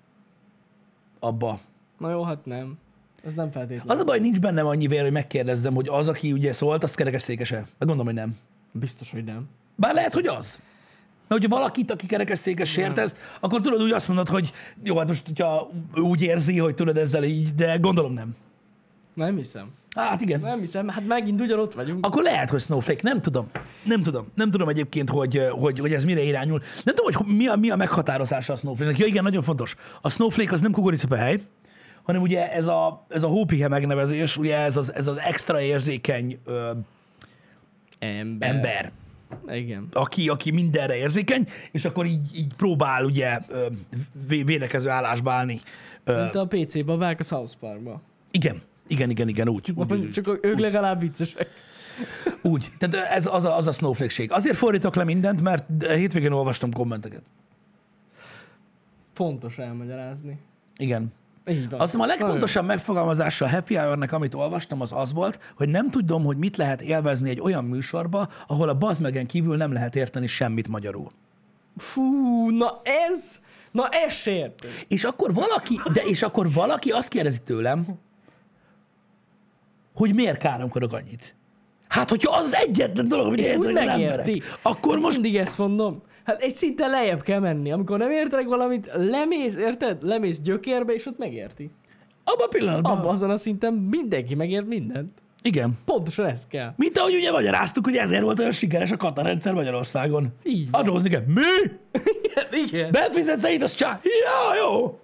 [1.21, 1.59] Abba.
[1.99, 2.79] Na jó, hát nem.
[3.27, 3.93] Ez nem feltétlenül.
[3.93, 6.95] Az a baj, nincs bennem annyi vér, hogy megkérdezzem, hogy az, aki ugye szólt, az
[6.95, 7.57] kerekesszékese.
[7.57, 8.37] Meg gondolom, hogy nem.
[8.73, 9.49] Biztos, hogy nem.
[9.77, 10.61] Bár lehet, hogy az.
[11.29, 15.27] Mert hogyha valakit, aki kerekesszékes sértez, akkor tudod úgy azt mondod, hogy jó, hát most,
[15.27, 18.37] hogyha úgy érzi, hogy tudod ezzel így, de gondolom nem.
[19.15, 19.71] Nem hiszem.
[19.97, 20.41] Hát igen.
[20.41, 22.07] Nem hiszem, hát megint ugyanott vagyunk.
[22.07, 23.01] Akkor lehet, hogy Snowflake.
[23.03, 23.51] Nem tudom.
[23.85, 24.27] Nem tudom.
[24.35, 26.61] Nem tudom egyébként, hogy, hogy, hogy ez mire irányul.
[26.85, 28.99] Nem tudom, hogy mi a, mi a meghatározása a Snowflake-nek.
[29.01, 29.77] Ja igen, nagyon fontos.
[30.01, 31.41] A Snowflake az nem kukoricapehely,
[32.03, 36.39] hanem ugye ez a, ez a hópihe megnevezés, ugye ez az, ez az extra érzékeny
[36.45, 36.71] ö,
[37.99, 38.49] Ember.
[38.55, 38.93] ember,
[39.49, 39.89] Igen.
[39.93, 43.67] aki, aki mindenre érzékeny, és akkor így, így próbál ugye ö,
[44.29, 45.61] vé- védekező állásba állni.
[46.05, 48.01] Mint a PC babák a South Parkba.
[48.31, 49.73] igen, igen, igen, igen, úgy.
[49.77, 50.11] úgy, úgy, úgy.
[50.11, 51.49] Csak ők legalább viccesek.
[52.43, 52.73] Úgy.
[52.79, 54.33] Tehát ez az a, az a snowflake-ség.
[54.33, 57.23] Azért fordítok le mindent, mert hétvégén olvastam kommenteket.
[59.13, 60.39] Fontos elmagyarázni.
[60.77, 61.13] Igen.
[61.47, 61.81] Így van.
[61.81, 66.25] Azt a legfontosabb megfogalmazása a Happy Hour-nek, amit olvastam, az az volt, hogy nem tudom,
[66.25, 70.69] hogy mit lehet élvezni egy olyan műsorba, ahol a bazmegen kívül nem lehet érteni semmit
[70.69, 71.11] magyarul.
[71.77, 74.71] Fú, na ez, na ez se értem.
[74.89, 77.87] És akkor valaki, de és akkor valaki azt kérdezi tőlem,
[79.95, 81.35] hogy miért káromkodok annyit.
[81.89, 86.03] Hát, hogyha az az egyetlen dolog, amit értenek az emberek, akkor most Mindig ezt mondom.
[86.25, 87.73] Hát egy szinten lejjebb kell menni.
[87.73, 90.03] Amikor nem értek valamit, lemész, érted?
[90.03, 91.71] Lemész gyökérbe, és ott megérti.
[92.25, 92.99] abban a pillanatban.
[92.99, 95.19] Abban azon a szinten mindenki megért mindent.
[95.43, 95.79] Igen.
[95.85, 96.73] Pontosan ez kell.
[96.77, 100.29] Mint ahogy ugye magyaráztuk, hogy ezért volt olyan sikeres a katarrendszer Magyarországon.
[100.43, 100.81] Így van.
[100.81, 101.23] Adózni kell.
[101.27, 101.41] Mi?
[102.23, 102.91] Igen, igen.
[102.91, 104.01] Befizetsz egy, az csá.
[104.03, 104.99] Ja, jó.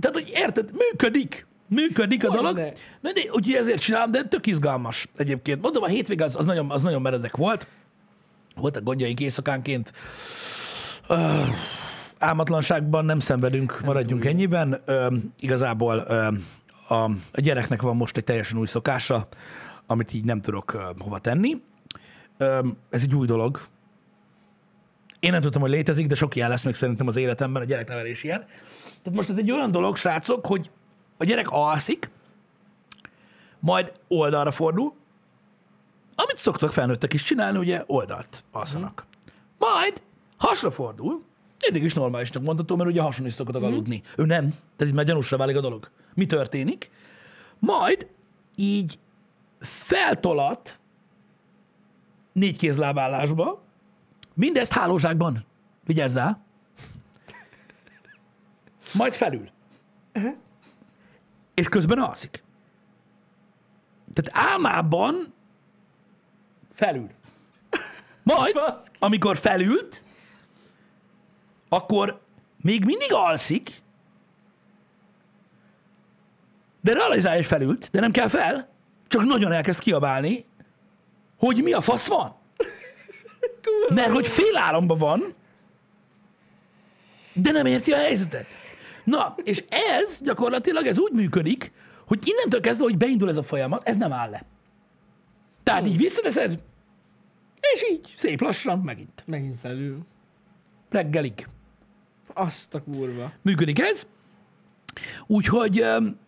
[0.00, 1.45] Tehát, hogy érted, működik.
[1.68, 2.56] Működik a dolog.
[3.00, 5.62] Na, de, úgyhogy ezért csinálom, de tök izgalmas egyébként.
[5.62, 7.66] Mondom, a hétvége az, az, nagyon, az nagyon meredek volt.
[8.54, 9.92] Voltak gondjaink éjszakánként.
[11.08, 11.18] Uh,
[12.18, 14.82] álmatlanságban nem szenvedünk, maradjunk ennyiben.
[14.84, 16.28] Ö, igazából ö,
[16.88, 19.28] a, a gyereknek van most egy teljesen új szokása,
[19.86, 21.62] amit így nem tudok ö, hova tenni.
[22.36, 22.58] Ö,
[22.90, 23.60] ez egy új dolog.
[25.20, 28.22] Én nem tudtam, hogy létezik, de sok ilyen lesz még szerintem az életemben, a gyereknevelés
[28.22, 28.44] ilyen.
[29.02, 30.70] Tehát most ez egy olyan dolog, srácok, hogy
[31.16, 32.10] a gyerek alszik,
[33.58, 34.94] majd oldalra fordul,
[36.14, 39.06] amit szoktak felnőttek is csinálni, ugye oldalt alszanak.
[39.58, 40.02] Majd
[40.36, 41.22] hasra fordul,
[41.58, 44.02] eddig is normálisnak mondható, mert ugye hason is szoktak aludni.
[44.16, 45.90] Ő nem, tehát így már gyanúsra válik a dolog.
[46.14, 46.90] Mi történik?
[47.58, 48.06] Majd
[48.56, 48.98] így
[49.60, 50.78] feltolat
[52.32, 53.62] négy kézlábállásba,
[54.34, 55.44] mindezt hálózsákban.
[55.84, 56.44] Vigyázzál!
[58.92, 59.50] Majd felül.
[61.56, 62.42] És közben alszik.
[64.14, 65.34] Tehát álmában
[66.76, 67.10] Felül.
[68.22, 68.56] Majd,
[68.98, 70.04] amikor felült,
[71.68, 72.20] akkor
[72.62, 73.82] még mindig alszik,
[76.80, 78.68] de realizálja, hogy felült, de nem kell fel,
[79.08, 80.44] csak nagyon elkezd kiabálni,
[81.38, 82.34] hogy mi a fasz van.
[83.88, 85.34] Mert hogy félálomban van,
[87.32, 88.46] de nem érti a helyzetet.
[89.06, 91.72] Na, és ez gyakorlatilag ez úgy működik,
[92.06, 94.44] hogy innentől kezdve, hogy beindul ez a folyamat, ez nem áll le.
[95.62, 96.62] Tehát így visszateszed,
[97.74, 99.22] és így szép lassan megint.
[99.26, 99.98] Megint felül.
[100.90, 101.48] Reggelig
[102.34, 103.32] Azt a kurva.
[103.42, 104.06] működik ez.
[105.26, 106.18] Úgyhogy öm,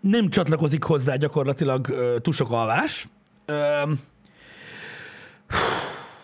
[0.00, 3.06] nem csatlakozik hozzá gyakorlatilag ö, túl sok alvás.
[3.44, 4.00] Öm,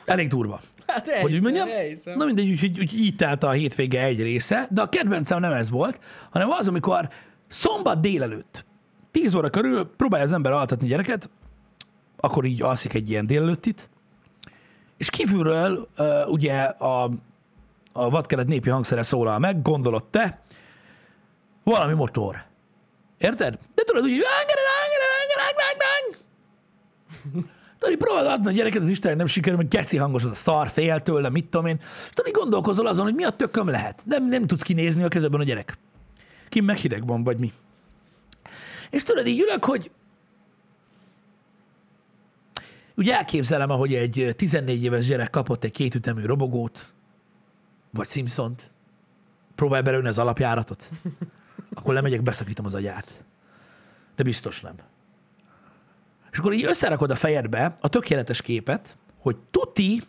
[0.04, 0.60] elég durva.
[0.92, 1.68] Hát Hogy úgy elhiszem, mondjam?
[1.68, 2.16] elhiszem.
[2.16, 5.70] Na mindegy, úgyhogy úgy, így telt a hétvége egy része, de a kedvencem nem ez
[5.70, 6.00] volt,
[6.30, 7.08] hanem az, amikor
[7.48, 8.66] szombat délelőtt,
[9.10, 11.30] 10 óra körül próbálja az ember altatni gyereket,
[12.16, 13.90] akkor így alszik egy ilyen délelőttit,
[14.96, 17.10] és kívülről uh, ugye a,
[17.92, 20.42] a vadkelet népi hangszere szólal meg, gondolod te,
[21.64, 22.44] valami motor.
[23.18, 23.58] Érted?
[23.74, 24.20] De tudod, úgy,
[27.80, 30.68] Tudod, próbáld adni a gyereket az Isten, nem sikerül, hogy geci hangos az a szar,
[30.68, 31.78] fél tőle, mit tudom én.
[31.80, 34.02] És tudod, gondolkozol azon, hogy mi a tököm lehet.
[34.06, 35.78] Nem, nem tudsz kinézni a kezedben a gyerek.
[36.48, 37.52] Ki meg hideg van, vagy mi.
[38.90, 39.90] És tudod, így ülök, hogy
[42.96, 46.92] úgy elképzelem, ahogy egy 14 éves gyerek kapott egy kétütemű robogót,
[47.90, 48.70] vagy Simpsont,
[49.54, 50.90] próbál belőni az alapjáratot,
[51.74, 53.24] akkor lemegyek, beszakítom az agyát.
[54.16, 54.74] De biztos nem.
[56.32, 60.02] És akkor így összerakod a fejedbe a tökéletes képet, hogy tuti,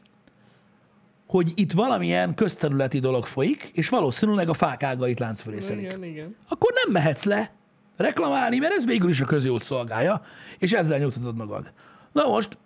[1.28, 5.84] hogy itt valamilyen közterületi dolog folyik, és valószínűleg a fák ágait láncfölészelik.
[5.84, 6.36] Igen, igen.
[6.50, 7.52] Akkor nem mehetsz le
[7.98, 10.22] reklamálni, mert ez végül is a közjót szolgálja,
[10.58, 11.74] és ezzel nyugtatod magad.
[12.12, 12.58] Na most,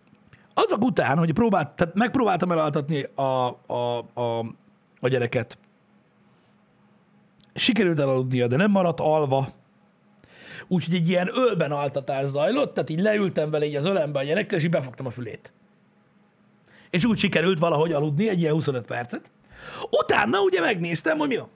[0.53, 3.21] azok után, hogy próbált, tehát megpróbáltam elaltatni a,
[3.67, 4.39] a, a,
[4.99, 5.57] a gyereket,
[7.55, 9.47] sikerült elaludnia, de nem maradt alva,
[10.67, 14.57] úgyhogy egy ilyen ölben altatás zajlott, tehát így leültem vele így az ölembe a gyerekkel,
[14.57, 15.51] és így befogtam a fülét.
[16.89, 19.31] És úgy sikerült valahogy aludni egy ilyen 25 percet.
[19.89, 21.49] Utána ugye megnéztem, hogy mi van.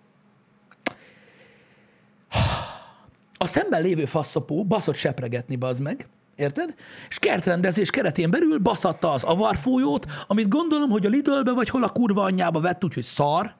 [3.37, 6.73] A szemben lévő faszopó baszott sepregetni, bazd meg, érted?
[7.09, 11.89] És kertrendezés keretén belül baszatta az avarfújót, amit gondolom, hogy a Lidlbe vagy hol a
[11.89, 13.55] kurva anyjába vett, úgyhogy szar,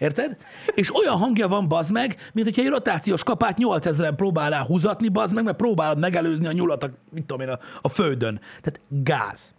[0.00, 0.36] Érted?
[0.74, 5.34] És olyan hangja van, bazd meg, mint hogyha egy rotációs kapát 8000-en próbálnál húzatni, bazd
[5.34, 8.40] meg, mert próbálod megelőzni a nyulat, a, mit tudom én, a, a földön.
[8.60, 9.52] Tehát gáz.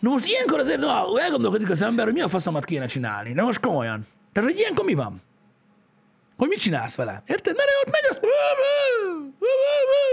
[0.00, 3.32] Na most ilyenkor azért na, elgondolkodik az ember, hogy mi a faszomat kéne csinálni.
[3.32, 4.06] Na most komolyan.
[4.32, 5.22] Tehát, hogy ilyenkor mi van?
[6.36, 7.22] Hogy mit csinálsz vele?
[7.26, 7.56] Érted?
[7.56, 8.20] Mert ott megy, azt...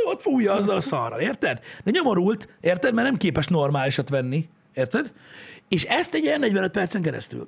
[0.05, 1.59] ott fújja azzal a szarral, érted?
[1.83, 2.93] De nyomorult, érted?
[2.93, 5.13] Mert nem képes normálisat venni, érted?
[5.67, 7.47] És ezt egy ilyen 45 percen keresztül.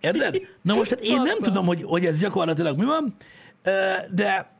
[0.00, 0.40] Érted?
[0.62, 3.14] Na most hát én nem tudom, hogy, hogy ez gyakorlatilag mi van,
[4.12, 4.50] de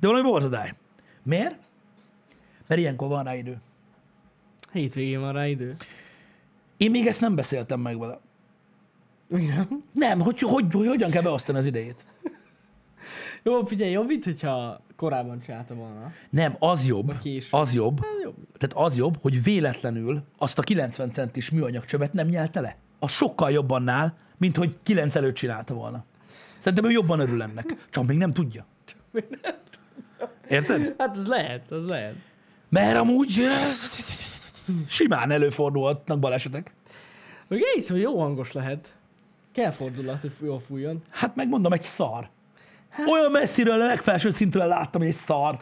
[0.00, 0.74] de valami borzadály.
[1.22, 1.54] Miért?
[2.66, 3.56] Mert ilyenkor van rá idő.
[4.72, 5.74] Hétvégén van rá idő.
[6.76, 8.18] Én még ezt nem beszéltem meg vele.
[9.30, 9.84] Igen.
[9.92, 12.06] Nem, hogy, hogy, hogy hogyan kell beosztani az idejét.
[13.42, 16.12] Jó, figyelj, jobb itt, hogyha korábban csinálta volna.
[16.30, 17.14] Nem, az jobb,
[17.50, 18.36] az jobb, Hát jobb.
[18.58, 22.76] tehát az jobb, hogy véletlenül azt a 90 centis műanyag csövet nem nyelte le.
[22.98, 26.04] Az sokkal jobb annál, mint hogy 9 előtt csinálta volna.
[26.58, 28.66] Szerintem ő jobban örül ennek, csak még nem tudja.
[30.48, 30.94] Érted?
[30.98, 32.14] Hát az lehet, az lehet.
[32.68, 33.40] Mert amúgy
[34.88, 36.74] simán előfordulhatnak balesetek.
[37.48, 38.96] Még hiszem, hogy jó hangos lehet.
[39.52, 41.02] Kell fordulat, hogy jól fújjon.
[41.10, 42.28] Hát megmondom, egy szar.
[43.12, 45.58] Olyan messziről, a legfelső szintről láttam, hogy egy szar.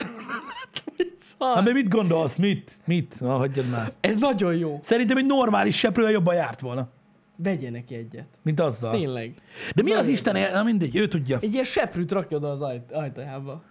[1.17, 1.55] Szar.
[1.55, 2.37] Hát de mit gondolsz?
[2.37, 2.79] Mit?
[2.85, 3.21] Mit?
[3.21, 3.93] Na, hagyjad már.
[4.01, 4.81] Ez nagyon jó.
[4.83, 6.89] Szerintem egy normális seprővel jobban járt volna,
[7.37, 8.27] Vegyenek egyet.
[8.43, 8.91] mint azzal.
[8.91, 9.35] Tényleg.
[9.75, 11.39] De mi az Isten, na mindegy, ő tudja.
[11.41, 13.63] Egy ilyen seprűt rakja oda az ajt- ajtajába.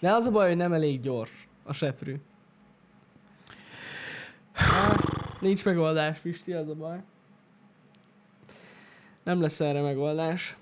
[0.00, 2.20] De az a baj, hogy nem elég gyors a seprű.
[4.52, 6.98] Hát, nincs megoldás, Pisti, az a baj.
[9.24, 10.56] Nem lesz erre megoldás.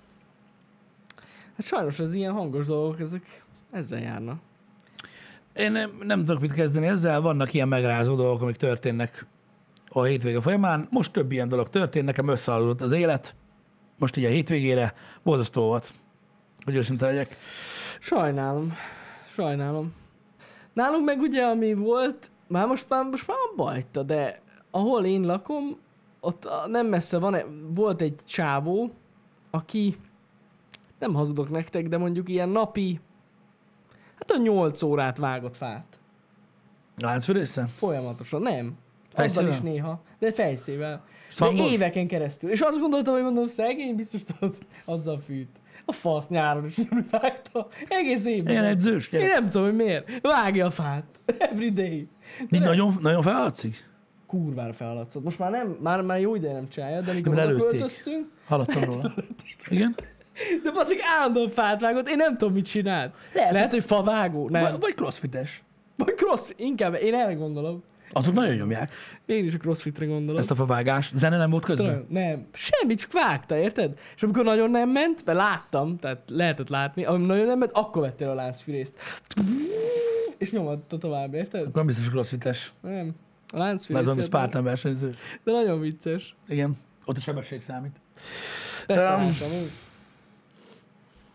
[1.56, 4.40] Hát sajnos az ilyen hangos dolgok, ezek ezzel járnak.
[5.56, 9.26] Én nem, nem tudok mit kezdeni ezzel, vannak ilyen megrázó dolgok, amik történnek
[9.92, 10.88] a hétvége folyamán.
[10.90, 13.34] Most több ilyen dolog történt, nekem összeadódott az élet.
[13.98, 15.92] Most így a hétvégére borzasztó volt,
[16.64, 17.36] hogy őszinte legyek.
[18.00, 18.74] Sajnálom.
[19.32, 19.94] Sajnálom.
[20.72, 25.76] Nálunk meg ugye, ami volt, már most már, most már hagyta, de ahol én lakom,
[26.20, 27.36] ott nem messze van,
[27.74, 28.90] volt egy csávó,
[29.50, 29.96] aki,
[30.98, 33.00] nem hazudok nektek, de mondjuk ilyen napi,
[34.18, 35.98] hát a 8 órát vágott fát.
[36.96, 37.66] Láncfűrésze?
[37.66, 38.42] Folyamatosan.
[38.42, 38.76] Nem.
[39.14, 39.44] Fejszével?
[39.44, 40.02] Azzal is néha.
[40.18, 41.04] De fejszével.
[41.28, 41.72] De Fangos?
[41.72, 42.50] éveken keresztül.
[42.50, 45.48] És azt gondoltam, hogy mondom, szegény biztos tudod, azzal fűt.
[45.84, 47.68] A fasz nyáron is nem vágta.
[47.88, 48.52] Egész évben.
[48.52, 49.34] Ilyen edzős Én gyerek.
[49.34, 50.08] nem tudom, hogy miért.
[50.22, 51.04] Vágja a fát.
[51.38, 52.08] Every day.
[52.50, 53.88] Így nagyon, nagyon felhatszik?
[54.26, 55.24] Kurvára felhaladszott.
[55.24, 57.78] Most már nem, már, már jó ideje nem csinálja, de mikor Mert oda előtték.
[57.78, 59.12] költöztünk, Hallottam róla.
[59.68, 59.94] Igen?
[60.62, 63.14] de baszik állandóan fát vágott, én nem tudom, mit csinált.
[63.34, 63.52] Lehet.
[63.52, 64.76] Lehet, hogy favágó, nem.
[64.80, 65.62] Vagy, crossfites.
[65.96, 67.82] vagy cross, inkább, én erre gondolom.
[68.12, 68.92] Azok nagyon nyomják
[69.26, 70.40] Én is a crossfitre gondolom.
[70.40, 71.16] ezt a favágást.
[71.16, 71.86] Zene nem volt közben?
[71.86, 73.98] Tudom, nem, semmi, csak vágta, érted?
[74.16, 78.02] És amikor nagyon nem ment, mert láttam, tehát lehetett látni, amikor nagyon nem ment, akkor
[78.02, 78.94] vettél a láncfűrészt.
[80.38, 81.60] És nyomadta tovább, érted?
[81.60, 82.72] Akkor nem biztos, crossfites.
[82.80, 83.14] Nem.
[83.52, 85.14] A láncfűrész, vett, Spartan versenyző.
[85.44, 86.34] de nagyon vicces.
[86.48, 86.76] Igen.
[87.04, 88.00] Ott a sebesség számít.
[88.86, 89.70] Beszállás amúgy.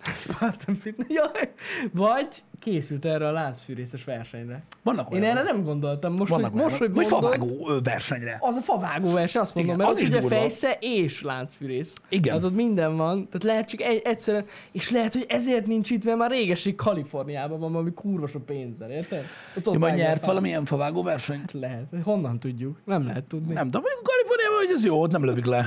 [0.18, 1.08] Spartan Fitness.
[1.10, 1.54] Jaj.
[1.94, 4.64] Vagy készült erre a láncfűrészes versenyre.
[4.84, 5.38] Vannak Én olyanok.
[5.40, 6.14] erre nem gondoltam.
[6.14, 6.94] Most, Vannak hogy, most, hogy.
[6.94, 8.38] Vagy favágó versenyre.
[8.40, 11.96] az a favágó verseny, azt mondom, Igen, mert az az is ugye fejsze és láncfűrész.
[12.10, 12.24] Igen.
[12.24, 16.04] Tehát ott minden van, tehát lehet csak egy, egyszerűen, és lehet, hogy ezért nincs itt,
[16.04, 19.26] mert már régeség Kaliforniában van valami kurva sok pénzzel, érted?
[19.58, 20.28] Ott, ott Ja, nyert fel.
[20.28, 21.52] valamilyen favágó versenyt?
[21.52, 21.86] Lehet.
[22.04, 22.78] Honnan tudjuk?
[22.86, 23.54] Nem lehet tudni.
[23.54, 25.66] Nem tudom, Kaliforniában, hogy ez jó, ott nem lövik le.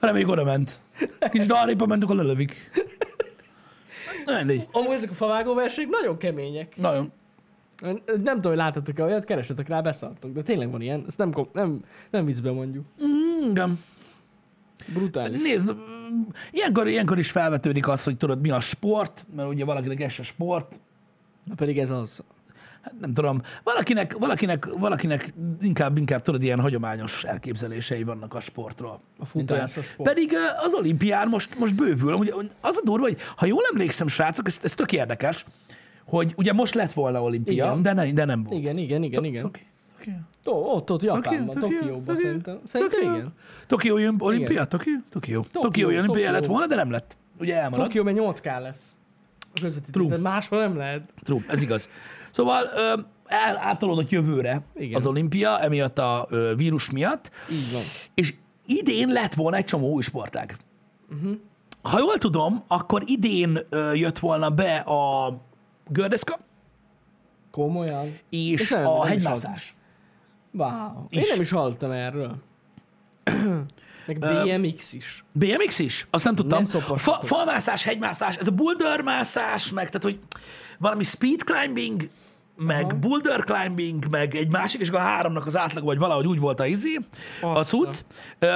[0.00, 0.80] Reméljük oda ment.
[1.30, 2.70] Kis darépa ment, akkor lelövik.
[4.26, 4.68] Mindegy.
[4.72, 6.76] Amúgy ezek a favágó versenyek nagyon kemények.
[6.76, 7.12] Nagyon.
[8.04, 10.32] Nem tudom, hogy láttatok-e olyat, keresetek rá, beszartok.
[10.32, 12.84] De tényleg van ilyen, ezt nem, nem, nem viccben mondjuk.
[13.04, 13.78] Mm, igen.
[14.92, 15.42] Brutális.
[15.42, 15.74] Nézd,
[16.50, 20.22] ilyenkor, ilyenkor is felvetődik az, hogy tudod, mi a sport, mert ugye valakinek ez a
[20.22, 20.80] sport,
[21.46, 22.24] Na pedig ez az.
[22.86, 29.00] Hát nem tudom, valakinek, valakinek, valakinek inkább, inkább tudod, ilyen hagyományos elképzelései vannak a sportról.
[29.18, 30.08] A futás, a sport.
[30.08, 30.32] Pedig
[30.66, 32.12] az olimpián most, most bővül.
[32.14, 35.44] Ugye, az a durva, hogy ha jól emlékszem, srácok, ez, ez tök érdekes,
[36.06, 37.82] hogy ugye most lett volna olimpia, Igen.
[37.82, 38.58] de, ne, de nem volt.
[38.60, 39.42] Igen, igen, igen, igen.
[39.42, 39.66] Toki-
[39.98, 42.58] Toki- Ó, ott, ott Japánban, Tokió, Tokióban Tokió, szerintem.
[42.66, 43.14] Szerintem Tokió.
[43.14, 43.32] igen.
[43.66, 44.64] Tokió olimpia?
[44.64, 44.92] Tokió?
[45.10, 45.44] Tokió.
[45.52, 46.30] Tokió olimpia Tokió.
[46.30, 47.16] lett volna, de nem lett.
[47.40, 47.82] Ugye elmaradt.
[47.92, 48.96] Tokió, mert 8K lesz.
[49.92, 50.16] True.
[50.16, 51.02] Máshol nem lehet.
[51.22, 51.88] True, ez igaz.
[52.36, 52.92] Szóval ö,
[53.26, 54.94] el, átolódott jövőre Igen.
[54.94, 57.82] az olimpia, emiatt a ö, vírus miatt, Így van.
[58.14, 58.34] és
[58.66, 60.56] idén lett volna egy csomó új sportág.
[61.14, 61.36] Uh-huh.
[61.82, 65.36] Ha jól tudom, akkor idén ö, jött volna be a
[65.88, 66.38] gördeszka
[67.50, 68.18] Komolyan.
[68.30, 69.74] és És nem- a nem is hegymászás.
[70.52, 70.70] Wow.
[71.08, 71.28] Én Is.
[71.28, 72.36] nem is hallottam erről.
[74.06, 75.24] Meg BMX is.
[75.32, 76.06] BMX is?
[76.10, 76.58] Azt nem tudtam.
[76.58, 76.98] Ne szopassatok.
[76.98, 80.18] Fa, falmászás, hegymászás, ez a bouldermászás, meg tehát, hogy
[80.78, 82.08] valami speed climbing,
[82.56, 82.98] meg Aha.
[82.98, 86.60] boulder climbing, meg egy másik, és akkor a háromnak az átlag, vagy valahogy úgy volt
[86.60, 86.98] a izé,
[87.40, 88.00] a Azt cucc.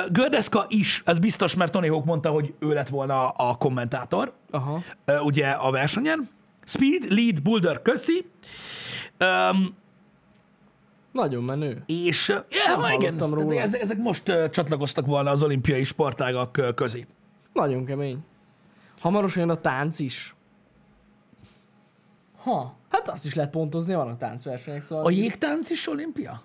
[0.08, 4.82] Gördeszka is, ez biztos, mert Tony Hawk mondta, hogy ő lett volna a kommentátor, Aha.
[5.22, 6.28] ugye a versenyen.
[6.64, 8.30] Speed, lead, boulder, köszi.
[9.20, 9.76] Um,
[11.12, 11.82] Nagyon menő.
[11.86, 13.60] és ja, igen, róla.
[13.60, 17.06] ezek, ezek most uh, csatlakoztak volna az olimpiai sportágak uh, közé.
[17.52, 18.18] Nagyon kemény.
[19.00, 20.34] Hamarosan jön a tánc is.
[22.42, 25.04] Ha, hát azt is lehet pontozni, vannak táncversenyek, szóval...
[25.04, 26.42] A jégtánc is olimpia?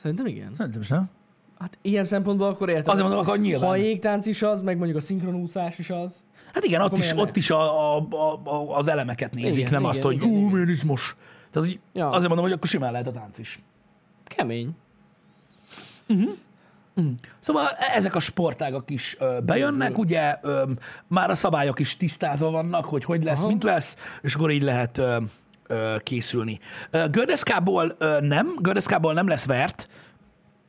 [0.00, 0.54] Szerintem igen.
[0.56, 1.10] Szerintem is, nem?
[1.58, 2.86] Hát ilyen szempontból akkor érted.
[2.88, 3.64] Azért mondom, akkor nyilván.
[3.68, 6.24] Ha a jégtánc is az, meg mondjuk a szinkronúszás is az.
[6.54, 8.08] Hát igen, ott is, ott is a, a,
[8.44, 10.42] a, az elemeket nézik, Igen, nem igen, azt, hogy ú, igen.
[10.42, 11.16] mechanizmus.
[11.50, 12.08] Tehát, hogy Ja.
[12.08, 13.62] azért mondom, hogy akkor simán lehet a tánc is.
[14.24, 14.70] Kemény.
[17.38, 20.62] Szóval ezek a sportágak is ö, bejönnek, ugye ö,
[21.06, 23.48] már a szabályok is tisztázva vannak, hogy hogy lesz, Aha.
[23.48, 25.16] mint lesz, és akkor így lehet ö,
[25.66, 26.60] ö, készülni.
[26.90, 29.88] Ö, Gördeszkából ö, nem, Gördeszkából nem lesz vert,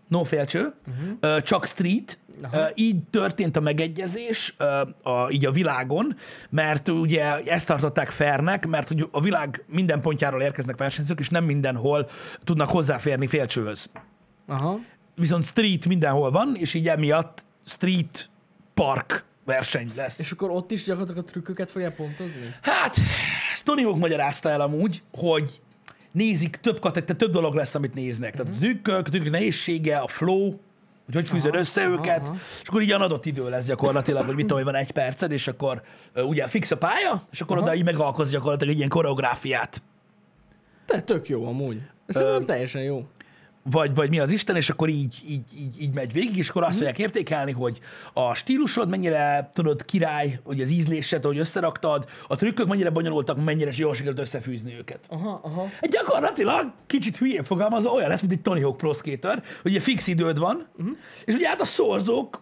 [0.08, 1.42] no félcső, uh-huh.
[1.42, 2.58] csak street, Aha.
[2.58, 4.66] Ö, így történt a megegyezés ö,
[5.04, 6.16] a, így a világon,
[6.50, 11.44] mert ugye ezt tartották fairnek, mert hogy a világ minden pontjáról érkeznek versenyzők, és nem
[11.44, 12.10] mindenhol
[12.44, 13.90] tudnak hozzáférni félcsőhöz
[14.48, 14.80] Aha.
[15.22, 18.30] Viszont street mindenhol van, és így emiatt street
[18.74, 20.20] park verseny lesz.
[20.20, 22.56] És akkor ott is gyakorlatilag a trükköket fogják pontozni?
[22.62, 22.98] hát,
[23.54, 25.62] ezt Tony Hawk magyarázta el amúgy, hogy
[26.12, 28.36] nézik több kategória, több dolog lesz, amit néznek.
[28.36, 30.56] Tehát a trükkök, a trükkök nehézsége, a flow,
[31.06, 32.38] hogy hogy fűzöd össze aha, őket, aha.
[32.62, 35.48] és akkor így adott idő lesz gyakorlatilag, hogy mit tudom, hogy van egy perced, és
[35.48, 35.82] akkor
[36.16, 37.66] ugye fix a pálya, és akkor Aha.
[37.66, 39.82] oda így megalkoz gyakorlatilag egy ilyen koreográfiát.
[40.86, 41.82] De tök jó amúgy.
[42.08, 43.06] Szerintem az teljesen jó.
[43.64, 46.62] Vagy, vagy mi az Isten, és akkor így, így, így, így megy végig, és akkor
[46.62, 46.78] azt Mhm.
[46.80, 47.80] fogják értékelni, hogy
[48.14, 53.72] a stílusod mennyire tudod király, hogy az ízlésed, hogy összeraktad, a trükkök mennyire bonyolultak, mennyire
[53.76, 55.06] jól sikerült összefűzni őket.
[55.10, 55.62] Aha, aha.
[55.82, 59.80] Hát Gyakorlatilag kicsit hülyén fogalmazva olyan lesz, mint egy Tony Hawk Pro Skater, hogy ugye
[59.80, 60.98] fix időd van, uh-huh.
[61.26, 62.42] és ugye hát a szorzók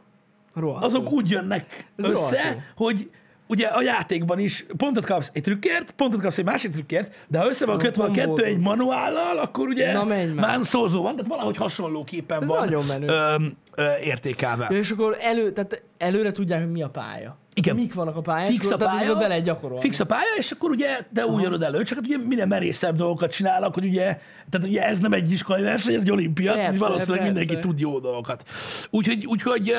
[0.54, 2.60] Rohadt azok úgy jönnek Ez össze, jó.
[2.86, 3.10] hogy
[3.50, 7.48] ugye a játékban is pontot kapsz egy trükkért, pontot kapsz egy másik trükkért, de ha
[7.48, 10.28] össze van kötve a kettő egy manuállal, akkor ugye Na, már.
[10.34, 13.08] már szózó van, tehát valahogy hasonlóképpen Ez van nagyon menő.
[13.08, 13.36] ö,
[13.76, 14.68] ö, értékelve.
[14.70, 17.38] Ja, és akkor elő, tehát előre tudják, hogy mi a pálya.
[17.60, 17.76] Igen.
[17.76, 19.82] Mik vannak a pályán, Fix a pálya, bele gyakorolni.
[19.82, 22.96] fix a pálya, és akkor ugye te úgy jönöd elő, csak hát ugye minden merészebb
[22.96, 24.04] dolgokat csinálnak, hogy ugye,
[24.50, 27.40] tehát ugye ez nem egy iskolai verseny, ez egy olimpia, tehát Persze, valószínűleg persze.
[27.40, 28.44] mindenki tud jó dolgokat.
[28.90, 29.74] Úgyhogy, úgyhogy,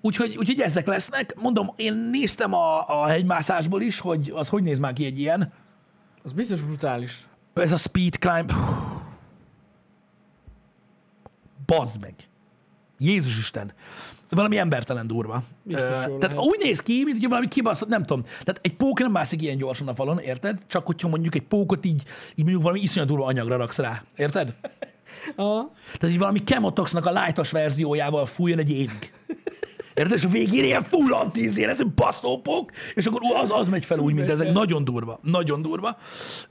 [0.00, 1.34] úgyhogy, úgyhogy ezek lesznek.
[1.40, 5.52] Mondom, én néztem a, a hegymászásból is, hogy az hogy néz már ki egy ilyen.
[6.22, 7.26] Az biztos brutális.
[7.54, 8.52] Ez a speed climb.
[11.66, 12.14] Bazd meg.
[12.98, 13.72] Jézus Isten.
[14.30, 15.42] Valami embertelen durva.
[15.62, 16.38] Biztos jól Tehát lehet.
[16.38, 18.22] úgy néz ki, mint hogy valami kibaszott, nem tudom.
[18.22, 20.58] Tehát egy pók nem mászik ilyen gyorsan a falon, érted?
[20.66, 24.52] Csak hogyha mondjuk egy pókot így, így mondjuk valami iszonyat durva anyagra raksz rá, érted?
[25.36, 25.72] Aha.
[25.98, 29.12] Tehát így valami Chemotoxnak a lightos verziójával fújjon egy évig.
[29.94, 30.16] Érted?
[30.16, 33.98] És a végén ilyen full antíz, ez egy baszópok, és akkor az, az megy fel
[33.98, 34.52] úgy, mint ezek.
[34.52, 35.18] Nagyon durva.
[35.22, 35.96] Nagyon durva.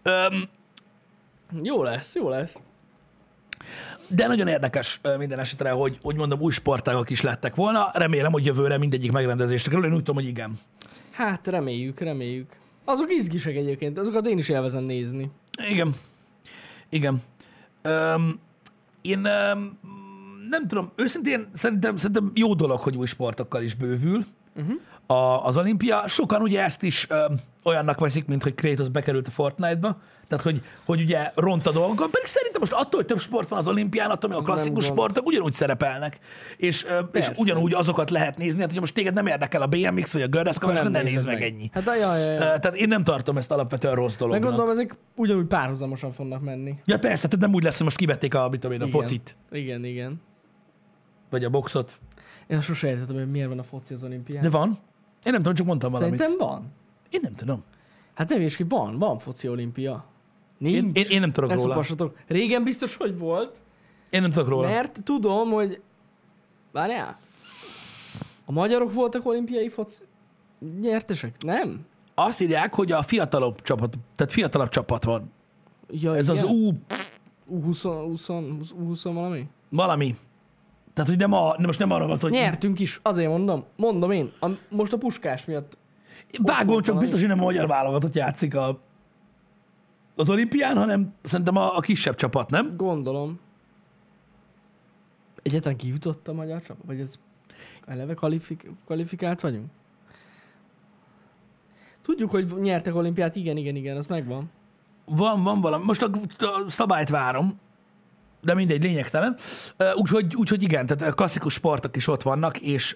[0.04, 0.50] Öm,
[1.64, 2.54] Jó lesz, jó lesz.
[4.10, 7.90] De nagyon érdekes minden esetre, hogy, hogy mondom, új sportágak is lettek volna.
[7.94, 9.86] Remélem, hogy jövőre mindegyik megrendezésre kerül.
[9.86, 10.60] Én úgy tudom, hogy igen.
[11.12, 12.58] Hát reméljük, reméljük.
[12.86, 15.32] Azok izgisek egyébként, azokat én is élvezem nézni.
[15.70, 15.96] Igen.
[16.90, 17.22] Igen.
[17.82, 18.40] Öm,
[19.02, 19.80] én öm,
[20.50, 24.80] nem tudom, őszintén szerintem, szerintem jó dolog, hogy új sportokkal is bővül uh-huh.
[25.14, 26.08] A, az olimpia.
[26.08, 29.98] Sokan ugye ezt is öm, olyannak veszik, mint hogy Kratos bekerült a Fortnite-ba,
[30.28, 33.60] tehát hogy, hogy ugye ront a dolgokat, pedig szerintem most attól, hogy több sport van
[33.60, 34.98] az olimpián, attól, még a klasszikus gond.
[34.98, 36.20] sportok ugyanúgy szerepelnek,
[36.58, 40.14] és, ö, és ugyanúgy azokat lehet nézni, hát hogyha most téged nem érdekel a BMX
[40.14, 41.44] vagy a gördeszka, Akkor ne nem nézd meg meg.
[41.52, 41.70] ennyi.
[41.74, 42.34] Hát ajaj, ajaj.
[42.36, 44.44] Ö, Tehát én nem tartom ezt alapvetően rossz Meg dolognak.
[44.50, 46.76] gondolom, ezek ugyanúgy párhuzamosan fognak menni.
[46.86, 50.22] Ja persze, tehát nem úgy lesz, hogy most kivették a, mit a focit, Igen, igen.
[51.30, 52.00] vagy a boxot.
[52.48, 54.42] Én sose értettem, hogy miért van a foci az olimpián.
[54.44, 54.80] De van.
[55.24, 56.20] Én nem tudom, csak mondtam valamit.
[56.20, 56.72] Szerintem van.
[57.10, 57.64] Én nem tudom.
[58.16, 60.06] Hát nem is ki, van, van foci olimpia.
[60.58, 60.76] Nincs.
[60.76, 61.68] Én, én, én nem tudok Ne róla.
[61.70, 62.18] szopassatok.
[62.28, 63.62] Régen biztos, hogy volt,
[64.10, 64.68] Én nem tudok róla.
[64.68, 65.82] mert tudom, hogy...
[66.72, 67.20] Várjál.
[68.46, 69.98] A magyarok voltak olimpiai foci...
[70.80, 71.36] Nyertesek?
[71.44, 71.86] Nem?
[72.16, 75.32] Azt írják, hogy a fiatalabb csapat, tehát fiatalabb csapat van.
[75.90, 76.50] Ja, Ez az igen?
[76.56, 76.72] U
[77.52, 79.48] U20, 20, 20, 20 valami?
[79.70, 80.16] valami.
[81.00, 83.64] Tehát, hogy nem, a, nem most nem arra van szó, hogy Nyertünk is, azért mondom.
[83.76, 84.32] Mondom én.
[84.40, 85.78] A, most a puskás miatt.
[86.66, 88.80] volt csak biztos, hogy nem a magyar válogatott játszik a,
[90.16, 92.78] az olimpián, hanem szerintem a, a kisebb csapat, nem?
[92.78, 93.40] Gondolom.
[95.44, 96.86] Egyetlen kijutott a magyar csapat?
[96.86, 97.16] Vagy ez
[97.86, 99.66] eleve kalifik, kvalifikált vagyunk?
[102.02, 104.52] Tudjuk, hogy nyertek olimpiát, igen, igen, igen, az megvan.
[105.06, 105.84] Van, van valami.
[105.84, 107.60] Most a, a szabályt várom,
[108.42, 109.38] de mindegy, lényegtelen.
[109.96, 112.96] Úgyhogy, úgyhogy igen, tehát klasszikus sportok is ott vannak, és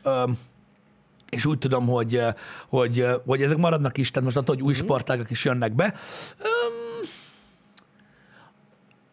[1.34, 2.22] és úgy tudom, hogy,
[2.70, 5.94] hogy, hogy ezek maradnak is, tehát most attól, hogy új sportágak is jönnek be.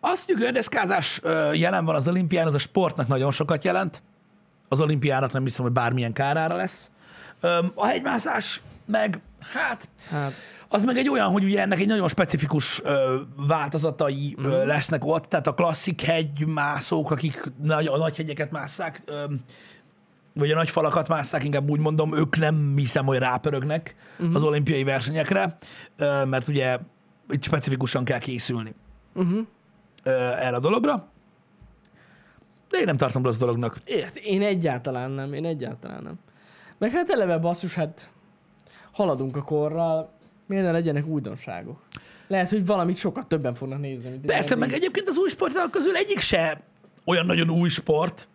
[0.01, 4.03] Azt, hogy a gördeszkázás ö, jelen van az olimpián, az a sportnak nagyon sokat jelent.
[4.69, 6.91] Az olimpiának nem hiszem, hogy bármilyen kárára lesz.
[7.75, 9.21] A hegymászás meg,
[9.53, 10.33] hát Hát,
[10.73, 14.47] az meg egy olyan, hogy ugye ennek egy nagyon specifikus ö, változatai Mhm.
[14.47, 19.25] ö, lesznek ott, tehát a klasszik hegymászók, akik nagy, a nagy hegyeket másszák, ö,
[20.35, 24.23] vagy a nagy falakat másszák, inkább úgy mondom, ők nem hiszem, hogy rápörögnek Mhm.
[24.23, 24.37] uh-huh.
[24.37, 25.57] az olimpiai versenyekre,
[25.97, 26.79] ö, mert ugye
[27.29, 28.75] itt specifikusan kell készülni
[29.15, 29.47] uh-huh.
[30.03, 31.09] ö, erre a dologra.
[32.69, 33.77] De én nem tartom rossz dolognak.
[33.85, 36.19] Ért, én egyáltalán nem, én egyáltalán nem.
[36.79, 38.11] Meg hát eleve basszus, hát
[38.93, 40.13] haladunk a korral,
[40.51, 41.81] miért ne legyenek újdonságok?
[42.27, 45.97] Lehet, hogy valamit sokat többen fognak nézni, mint Persze, meg egyébként az új sportágak közül
[45.97, 46.61] egyik se
[47.05, 48.29] olyan nagyon új sport.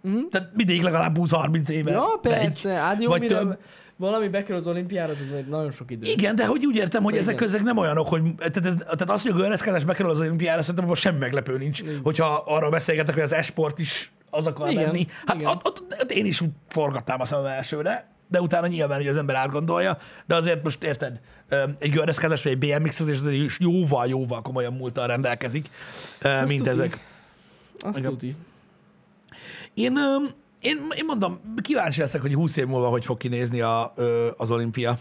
[0.00, 0.18] Mhm.
[0.30, 1.90] Tehát mindig legalább 20-30 éve.
[1.90, 2.32] Ja, megy.
[2.32, 3.58] persze, hát jó, vagy mire több.
[3.96, 5.18] valami bekerül az olimpiára, az
[5.48, 6.10] nagyon sok idő.
[6.10, 7.24] Igen, de hogy úgy értem, hogy Igen.
[7.24, 10.60] ezek közek nem olyanok, hogy tehát, ez, tehát az, hogy a görreszkázás bekerül az olimpiára,
[10.60, 14.82] szerintem abban semmi meglepő nincs, hogyha arról beszélgetek, hogy az esport is az akar Igen,
[14.82, 15.06] lenni.
[15.26, 15.48] Hát igen.
[15.48, 19.16] ott, ott, ott, én is úgy forgatnám a szemem elsőre, de utána nyilván, hogy az
[19.16, 21.20] ember átgondolja, de azért most érted,
[21.78, 25.68] egy görreszkázás vagy egy BMX az is jóval, jóval komolyan múltal rendelkezik,
[26.22, 26.68] mint tuti.
[26.68, 26.98] ezek.
[27.78, 28.10] Azt Igen.
[28.10, 28.36] tuti.
[29.74, 29.98] Én,
[30.60, 33.94] én, én mondom, kíváncsi leszek, hogy 20 év múlva hogy fog kinézni a,
[34.36, 34.98] az olimpia.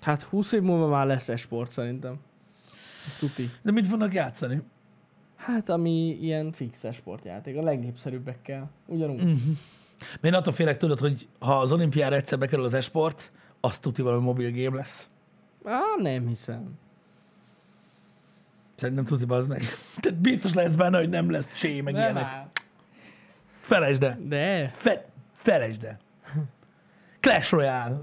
[0.00, 2.14] Hát 20 év múlva már lesz esport szerintem.
[3.06, 3.50] Azt tuti.
[3.62, 4.62] De mit fognak játszani?
[5.36, 8.70] Hát ami ilyen fix sportjáték, a legnépszerűbbekkel.
[8.86, 9.22] Ugyanúgy.
[10.00, 10.26] Mhm.
[10.26, 14.22] Én attól félek, tudod, hogy ha az olimpiára egyszer bekerül az esport, azt tuti valami
[14.22, 15.08] mobil game lesz.
[15.64, 16.78] Á, nem hiszem.
[18.74, 19.62] Szerintem tuti az meg.
[20.00, 22.22] Tehát biztos lesz benne, hogy nem lesz csé, meg Nem ilyenek.
[22.22, 22.50] áll.
[23.60, 24.18] Felejtsd el.
[24.22, 24.68] De.
[24.68, 25.98] Fe, felejtsd el.
[27.20, 28.00] Clash Royale,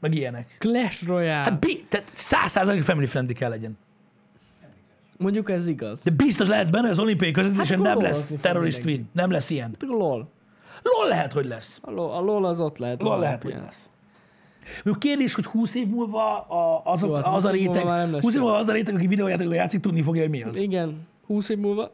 [0.00, 0.56] meg ilyenek.
[0.58, 1.32] Clash Royale.
[1.32, 3.78] Hát Hát, bi- tehát száz százalék family friendly kell legyen.
[5.16, 6.02] Mondjuk ez igaz.
[6.02, 9.08] De biztos lehetsz benne, az olimpiai közvetítésen Hát nem lesz terrorist win.
[9.12, 9.76] Nem lesz ilyen.
[9.80, 10.28] A LOL.
[10.82, 11.80] LOL lehet, hogy lesz.
[11.82, 13.02] A LOL, a LOL az ott lehet.
[13.02, 13.90] LOL lehet, hogy lesz.
[14.74, 17.84] Mondjuk kérdés, hogy 20 év múlva a, az, Jó, a, hát az 20 a réteg,
[17.84, 20.30] már nem lesz 20 év múlva az a réteg, aki videójátékban játszik, tudni fogja, hogy
[20.30, 20.56] mi az.
[20.56, 21.90] Igen, 20 év múlva.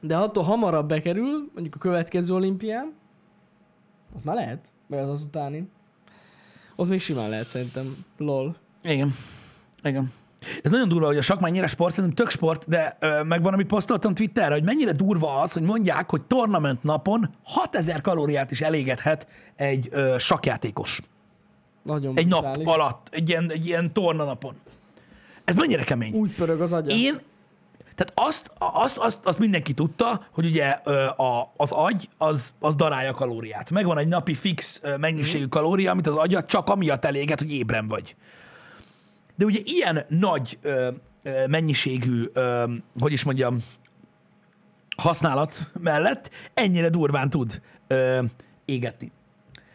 [0.00, 2.92] De attól hamarabb bekerül, mondjuk a következő olimpián,
[4.16, 5.68] ott már lehet, vagy az az utáni.
[6.76, 8.56] Ott még simán lehet szerintem, lol.
[8.82, 9.14] Igen.
[9.82, 10.12] Igen.
[10.62, 13.66] Ez nagyon durva, hogy a sakk mennyire sport, szerintem tök sport, de ö, megvan, amit
[13.66, 19.26] posztoltam Twitterre, hogy mennyire durva az, hogy mondják, hogy tournament napon 6000 kalóriát is elégethet
[19.56, 21.00] egy ö, sakjátékos.
[21.82, 22.66] Nagyon Egy nap brutális.
[22.66, 24.54] alatt, egy ilyen, egy ilyen torna napon.
[25.44, 26.14] Ez mennyire kemény.
[26.14, 26.94] Úgy pörög az agya.
[26.94, 27.20] Én,
[27.94, 32.74] tehát azt, azt, azt, azt mindenki tudta, hogy ugye ö, a, az agy az, az
[32.74, 33.70] darálja a kalóriát.
[33.70, 38.16] Megvan egy napi fix mennyiségű kalória, amit az agyat csak amiatt eléget, hogy ébren vagy.
[39.36, 40.90] De ugye ilyen nagy ö,
[41.22, 42.64] ö, mennyiségű, ö,
[42.98, 43.58] hogy is mondjam,
[44.96, 48.22] használat mellett ennyire durván tud ö,
[48.64, 49.12] égetni.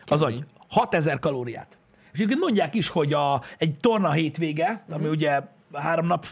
[0.05, 0.45] Az agy.
[0.67, 1.77] 6000 kalóriát.
[2.11, 5.41] És egyébként mondják is, hogy a, egy torna hétvége, ami ugye
[5.73, 6.25] három nap,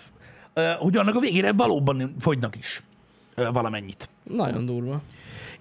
[0.54, 2.82] ö, hogy annak a végére valóban fogynak is
[3.52, 4.10] valamennyit.
[4.24, 5.02] Nagyon durva.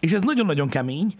[0.01, 1.14] És ez nagyon-nagyon kemény,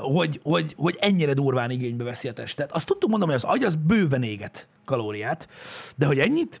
[0.00, 2.72] hogy, hogy, hogy ennyire durván igénybe veszi a testet.
[2.72, 5.48] Azt tudtuk mondani, hogy az agy az bőven éget kalóriát,
[5.96, 6.60] de hogy ennyit,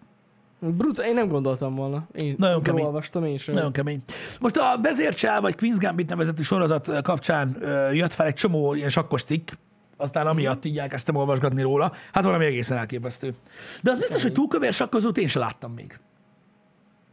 [0.60, 2.06] Brutál, én nem gondoltam volna.
[2.12, 2.84] Én Nagyon kemény.
[2.84, 3.54] olvastam én sem.
[3.54, 4.02] Nagyon kemény.
[4.40, 7.56] Most a vezércsel vagy Queen's Gambit nevezetű sorozat kapcsán
[7.92, 9.50] jött fel egy csomó ilyen sakkos cikk,
[9.96, 11.92] aztán amiatt így elkezdtem olvasgatni róla.
[12.12, 13.34] Hát valami egészen elképesztő.
[13.82, 15.98] De az biztos, hogy túlkövér sakkozót én sem láttam még.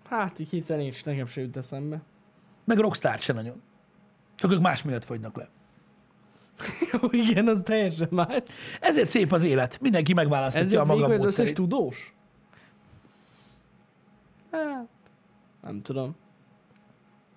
[0.09, 2.01] Hát így hirtelen nincs, nekem se jut eszembe.
[2.65, 3.61] Meg Rockstar se nagyon.
[4.35, 5.49] Csak ők más miatt fogynak le.
[6.91, 8.41] Jó, igen, az teljesen más.
[8.81, 9.81] Ezért szép az élet.
[9.81, 12.13] Mindenki megválaszthatja a Ezért maga végül az összes tudós?
[14.51, 14.87] Hát,
[15.63, 16.15] nem tudom.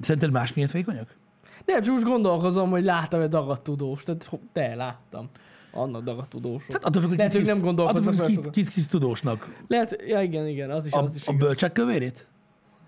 [0.01, 1.17] Szerinted más miatt vékonyak?
[1.65, 4.03] Nem, csak most gondolkozom, hogy láttam egy dagadt tudós.
[4.03, 5.29] Tehát, de, láttam.
[5.73, 6.73] Annak dagadt tudósok.
[6.73, 9.63] Hát attól függ, hogy Lehet, ők nem gondolkoznak attól függ, hogy kit, kit, kit tudósnak.
[9.69, 11.47] Lehet, ja igen, igen, az is, A, az is a igaz.
[11.47, 12.27] bölcsek kövérét?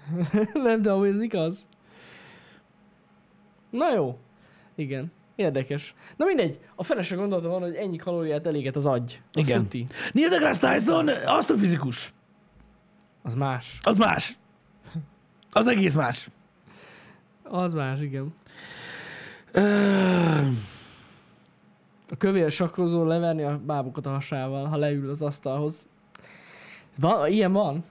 [0.64, 1.68] nem, de amúgy ez igaz.
[3.70, 4.18] Na jó.
[4.74, 5.12] Igen.
[5.34, 5.94] Érdekes.
[6.16, 9.22] Na mindegy, a felesre gondoltam volna, hogy ennyi kalóriát eléget az agy.
[9.32, 9.62] Azt Igen.
[9.62, 9.86] Tuti.
[10.12, 12.12] Neil deGrasse Tyson asztrofizikus.
[13.22, 13.78] Az más.
[13.82, 14.38] Az más.
[15.52, 16.30] Az egész más.
[17.42, 18.34] Az más, igen.
[22.10, 25.86] A kövér sakkozó leverni a bábukat a hasával, ha leül az asztalhoz.
[26.98, 27.84] Van, ilyen van?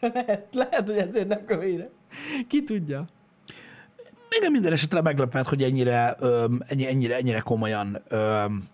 [0.00, 1.86] lehet, lehet, hogy ezért nem kövére.
[2.48, 3.06] Ki tudja?
[4.36, 8.64] Engem minden esetre meglepett, hogy ennyire, öm, ennyi, ennyire, ennyire komolyan öm,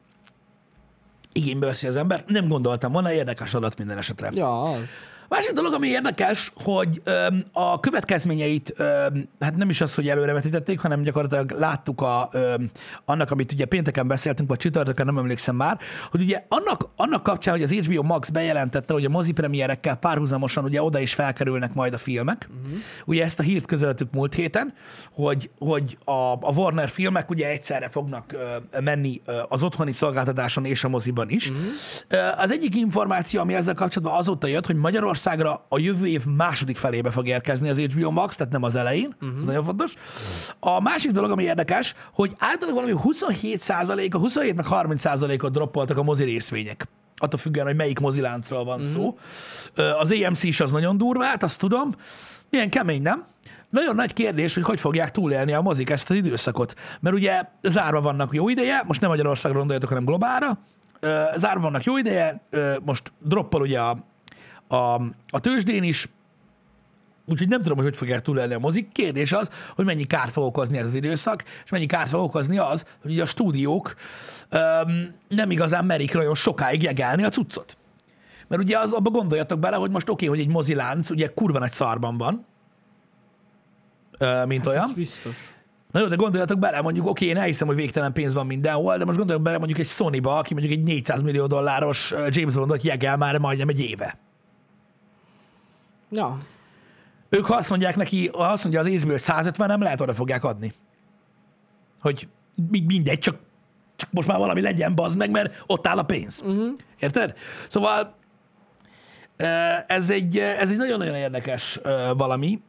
[1.33, 2.25] igénybe veszi az ember.
[2.27, 4.31] Nem gondoltam volna, érdekes adat minden esetre.
[4.35, 4.89] Ja, az.
[5.33, 10.81] Másik dolog, ami érdekes, hogy öm, a következményeit, öm, hát nem is az, hogy előrevetítették,
[10.81, 12.71] hanem gyakorlatilag láttuk a, öm,
[13.05, 15.79] annak, amit ugye pénteken beszéltünk, vagy csütörtökön, nem emlékszem már,
[16.11, 20.65] hogy ugye annak, annak kapcsán, hogy az HBO Max bejelentette, hogy a mozi premierekkel párhuzamosan
[20.65, 22.49] ugye oda is felkerülnek majd a filmek.
[22.51, 22.79] Uh-huh.
[23.05, 24.75] Ugye ezt a hírt közöltük múlt héten,
[25.13, 30.65] hogy, hogy a, a Warner filmek ugye egyszerre fognak ö, menni ö, az otthoni szolgáltatáson
[30.65, 31.51] és a moziban is.
[31.51, 31.65] Uh-huh.
[32.37, 34.77] Az egyik információ, ami ezzel kapcsolatban azóta jött, hogy
[35.25, 39.15] Magyarországra a jövő év második felébe fog érkezni az HBO Max, tehát nem az elején,
[39.21, 39.39] uh-huh.
[39.39, 39.95] ez nagyon fontos.
[40.61, 45.99] A másik dolog, ami érdekes, hogy általában valami 27% a 27 meg 30% ot droppoltak
[45.99, 46.89] a mozi részvények.
[47.17, 48.93] Attól függően, hogy melyik moziláncról van uh-huh.
[48.93, 49.19] szó.
[49.75, 51.95] Ö, Az AMC is az nagyon durvát, azt tudom.
[52.51, 53.25] Milyen kemény, nem?
[53.71, 56.75] Nagyon nagy kérdés, hogy hogy fogják túlélni a mozik ezt az időszakot.
[57.01, 60.59] Mert ugye zárva vannak jó ideje, most nem Magyarországra gondoljatok, hanem globálra.
[61.37, 62.47] Zárva vannak jó ideje,
[62.85, 64.12] most droppol ugye a,
[64.73, 64.95] a,
[65.29, 66.09] a tőzsdén is,
[67.27, 68.93] Úgyhogy nem tudom, hogy hogy fogják túlélni a mozik.
[68.93, 72.59] Kérdés az, hogy mennyi kárt fog okozni ez az időszak, és mennyi kárt fog okozni
[72.59, 73.95] az, hogy a stúdiók
[74.49, 77.77] öm, nem igazán merik nagyon sokáig jegelni a cuccot.
[78.49, 81.59] Mert ugye az, abba gondoljatok bele, hogy most oké, okay, hogy egy mozilánc ugye kurva
[81.59, 82.47] nagy szarban van,
[84.19, 84.83] ö, mint olyan.
[84.83, 85.35] Ez biztos.
[85.91, 89.05] Na jó, de gondoljatok bele, mondjuk oké, én elhiszem, hogy végtelen pénz van mindenhol, de
[89.05, 93.17] most gondoljatok bele mondjuk egy Sony-ba, aki mondjuk egy 400 millió dolláros James Bondot jegel
[93.17, 94.19] már majdnem egy éve.
[96.13, 96.39] Ja.
[97.29, 100.45] Ők ha azt mondják neki, ha azt mondja az hogy 150 nem lehet, oda fogják
[100.45, 100.73] adni.
[102.01, 102.29] Hogy
[102.71, 103.37] mi- mindegy, csak,
[103.97, 106.41] csak most már valami legyen, bazd meg, mert ott áll a pénz.
[106.45, 106.77] Uh-huh.
[106.99, 107.35] Érted?
[107.69, 108.15] Szóval
[109.87, 111.81] ez egy, ez egy nagyon-nagyon érdekes
[112.17, 112.61] valami.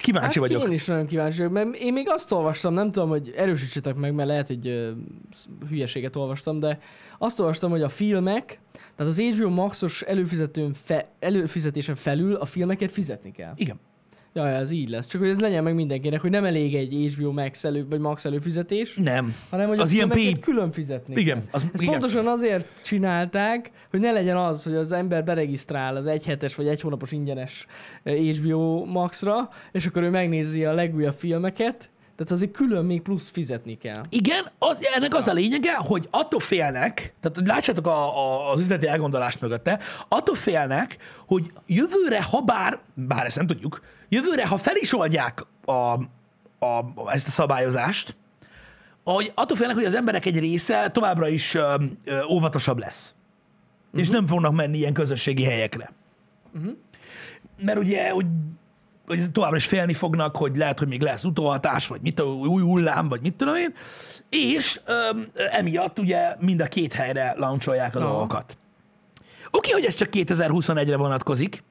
[0.00, 0.66] Kíváncsi hát vagyok.
[0.66, 4.14] Én is nagyon kíváncsi vagyok, mert én még azt olvastam, nem tudom, hogy erősítsetek meg,
[4.14, 4.90] mert lehet, hogy ö,
[5.68, 6.78] hülyeséget olvastam, de
[7.18, 8.60] azt olvastam, hogy a filmek,
[8.96, 13.52] tehát az HBO Maxos előfizetőn fe, előfizetésen felül a filmeket fizetni kell.
[13.56, 13.80] Igen.
[14.36, 15.06] Ja, ez így lesz.
[15.06, 18.24] Csak hogy ez legyen meg mindenkinek, hogy nem elég egy HBO Max elő, vagy Max
[18.24, 19.34] előfizetés, Nem.
[19.50, 21.44] hanem hogy Az ilyen pay- külön fizetni Igen.
[21.50, 21.92] Az, Ezt igen.
[21.92, 26.68] pontosan azért csinálták, hogy ne legyen az, hogy az ember beregisztrál az egy hetes vagy
[26.68, 27.66] egy hónapos ingyenes
[28.02, 33.30] eh, HBO Maxra, és akkor ő megnézi a legújabb filmeket, tehát azért külön még plusz
[33.30, 34.04] fizetni kell.
[34.08, 38.60] Igen, az, ennek az a lényege, hogy attól félnek, tehát hogy lássátok a, a, az
[38.60, 44.58] üzleti elgondolást mögötte, attól félnek, hogy jövőre, ha bár, bár ezt nem tudjuk, jövőre, ha
[44.58, 48.16] fel is oldják a, a, ezt a szabályozást,
[49.04, 53.14] hogy attól félnek, hogy az emberek egy része továbbra is ö, ö, óvatosabb lesz.
[53.86, 54.00] Uh-huh.
[54.00, 55.92] És nem fognak menni ilyen közösségi helyekre.
[56.54, 56.72] Uh-huh.
[57.60, 58.26] Mert ugye, hogy
[59.06, 63.08] hogy továbbra is félni fognak, hogy lehet, hogy még lesz utóhatás, vagy mit, új hullám,
[63.08, 63.74] vagy mit tudom én,
[64.30, 68.04] és öm, emiatt ugye mind a két helyre launcholják a Na.
[68.04, 68.56] dolgokat.
[69.50, 71.62] Oké, hogy ez csak 2021-re vonatkozik,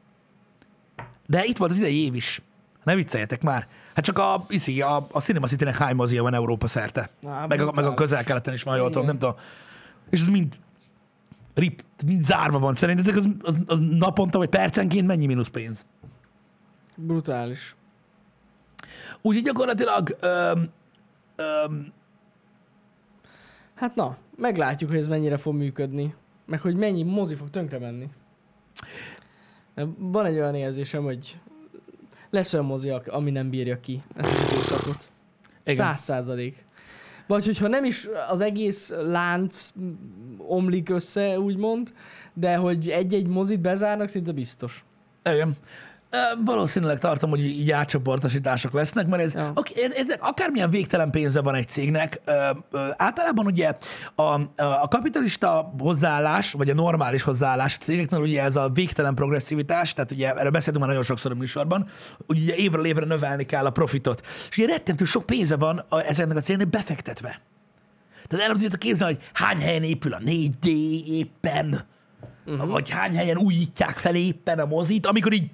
[1.28, 2.42] de itt volt az idei év is.
[2.84, 3.68] Ne vicceljetek már.
[3.96, 7.10] Hát csak a, iszi, a, a Cinema City-nek hány mozia van Európa szerte.
[7.28, 9.36] Á, meg, a, meg a közel-keleten is van, jól tudom, nem tudom.
[10.10, 10.56] És ez mind
[11.54, 12.76] rip, mind zárva van.
[12.76, 15.86] Szerintetek az, az, az naponta vagy percenként mennyi mínusz pénz?
[16.96, 17.76] Brutális.
[19.22, 20.70] Úgyhogy gyakorlatilag öm,
[21.36, 21.94] öm,
[23.76, 26.16] Hát na, meglátjuk, hogy ez mennyire fog működni.
[26.46, 28.10] Meg hogy mennyi mozi fog tönkre menni.
[29.98, 31.40] Van egy olyan érzésem, hogy
[32.30, 35.10] lesz olyan mozi, ami nem bírja ki ezt az időszakot.
[35.66, 36.66] Száz százalék.
[37.28, 39.72] Vagy hogyha nem is az egész lánc
[40.38, 41.94] omlik össze, úgymond,
[42.34, 44.86] de hogy egy-egy mozit bezárnak, szinte biztos.
[45.24, 45.56] Igen.
[46.46, 49.52] Valószínűleg tartom, hogy így átcsoportosítások lesznek, mert ez, Ja.
[50.20, 52.22] akármilyen végtelen pénze van egy cégnek,
[52.98, 53.74] általában ugye
[54.16, 54.24] a,
[54.56, 60.12] a kapitalista hozzáállás, vagy a normális hozzáállás a cégeknél ugye ez a végtelen progresszivitás, tehát
[60.12, 61.88] ugye erről beszéltünk már nagyon sokszor a műsorban,
[62.28, 64.22] hogy ugye évről évre növelni kell a profitot.
[64.50, 67.42] És ugye rettentő sok pénze van a, ezeknek a cégeknek befektetve.
[68.28, 70.68] Tehát el tudjátok képzelni, hogy hány helyen épül a 4D
[71.08, 71.86] éppen,
[72.46, 72.70] uh-huh.
[72.70, 75.50] vagy hány helyen újítják fel éppen a mozit, amikor így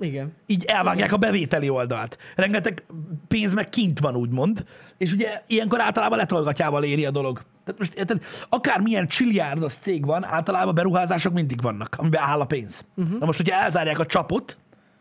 [0.00, 0.32] Igen.
[0.46, 2.18] így elvágják a bevételi oldalt.
[2.34, 2.84] Rengeteg
[3.28, 4.64] pénz meg kint van, úgymond,
[4.96, 7.42] és ugye ilyenkor általában letolgatjával éri a dolog.
[7.64, 12.84] Tehát most érted, akármilyen csilliárdos cég van, általában beruházások mindig vannak, amiben áll a pénz.
[12.94, 13.18] Uh-huh.
[13.18, 14.58] Na most, hogyha elzárják a csapot,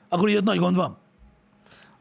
[0.09, 0.97] akkor így ott nagy gond van.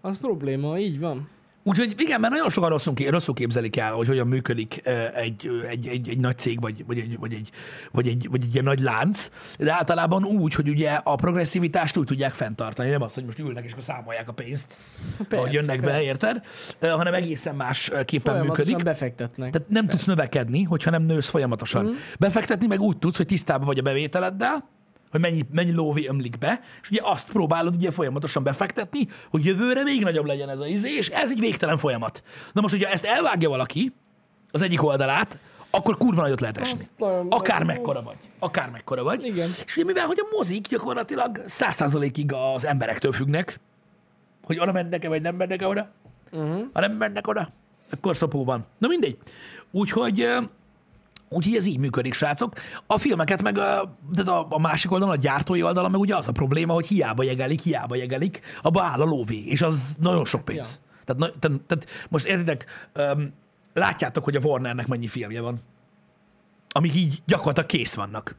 [0.00, 1.28] Az probléma, így van.
[1.68, 4.82] Úgyhogy igen, mert nagyon sokan rosszul, rosszul képzelik el, hogy hogyan működik
[5.14, 7.50] egy, egy, egy, egy nagy cég, vagy, vagy, egy, vagy, egy,
[7.92, 12.06] vagy, egy, vagy egy ilyen nagy lánc, de általában úgy, hogy ugye a progresszivitást úgy
[12.06, 14.76] tudják fenntartani, nem az, hogy most ülnek és akkor számolják a pénzt,
[15.16, 16.02] Persze, ahogy jönnek be, persze.
[16.02, 16.44] érted?
[16.80, 18.82] Hanem egészen más képen működik.
[18.82, 19.50] befektetnek.
[19.50, 21.84] Tehát nem tudsz növekedni, hogyha nem nősz folyamatosan.
[21.84, 21.92] Mm.
[22.18, 24.75] Befektetni meg úgy tudsz, hogy tisztában vagy a bevételeddel,
[25.10, 29.82] hogy mennyi, mennyi lóvé ömlik be, és ugye azt próbálod ugye folyamatosan befektetni, hogy jövőre
[29.82, 32.22] még nagyobb legyen ez a izé, és ez egy végtelen folyamat.
[32.52, 33.92] Na most, hogyha ezt elvágja valaki,
[34.50, 35.38] az egyik oldalát,
[35.70, 36.78] akkor kurva nagyot lehet esni.
[36.78, 38.16] Azt nagyon- Akár mekkora vagy.
[38.38, 39.24] Akár mekkora vagy.
[39.24, 39.48] Igen.
[39.66, 43.60] És ugye mivel, hogy a mozik gyakorlatilag száz százalékig az emberektől függnek,
[44.42, 45.90] hogy oda mennek-e, vagy nem mennek-e oda.
[46.32, 46.62] Uh-huh.
[46.72, 47.48] Ha nem mennek oda,
[47.90, 48.66] akkor szopó van.
[48.78, 49.16] Na mindegy.
[49.70, 50.26] Úgyhogy,
[51.36, 52.52] úgyhogy ez így működik, srácok.
[52.86, 53.54] A filmeket meg,
[54.10, 57.22] de a, a másik oldalon, a gyártói oldalon meg ugye az a probléma, hogy hiába
[57.22, 60.80] jegelik, hiába jegelik, abba áll a lóvé, és az nagyon sok pénz.
[61.04, 63.32] Tehát, na, tehát, tehát most értitek, öm,
[63.72, 65.58] látjátok, hogy a Warnernek mennyi filmje van,
[66.68, 68.36] amik így gyakorlatilag kész vannak.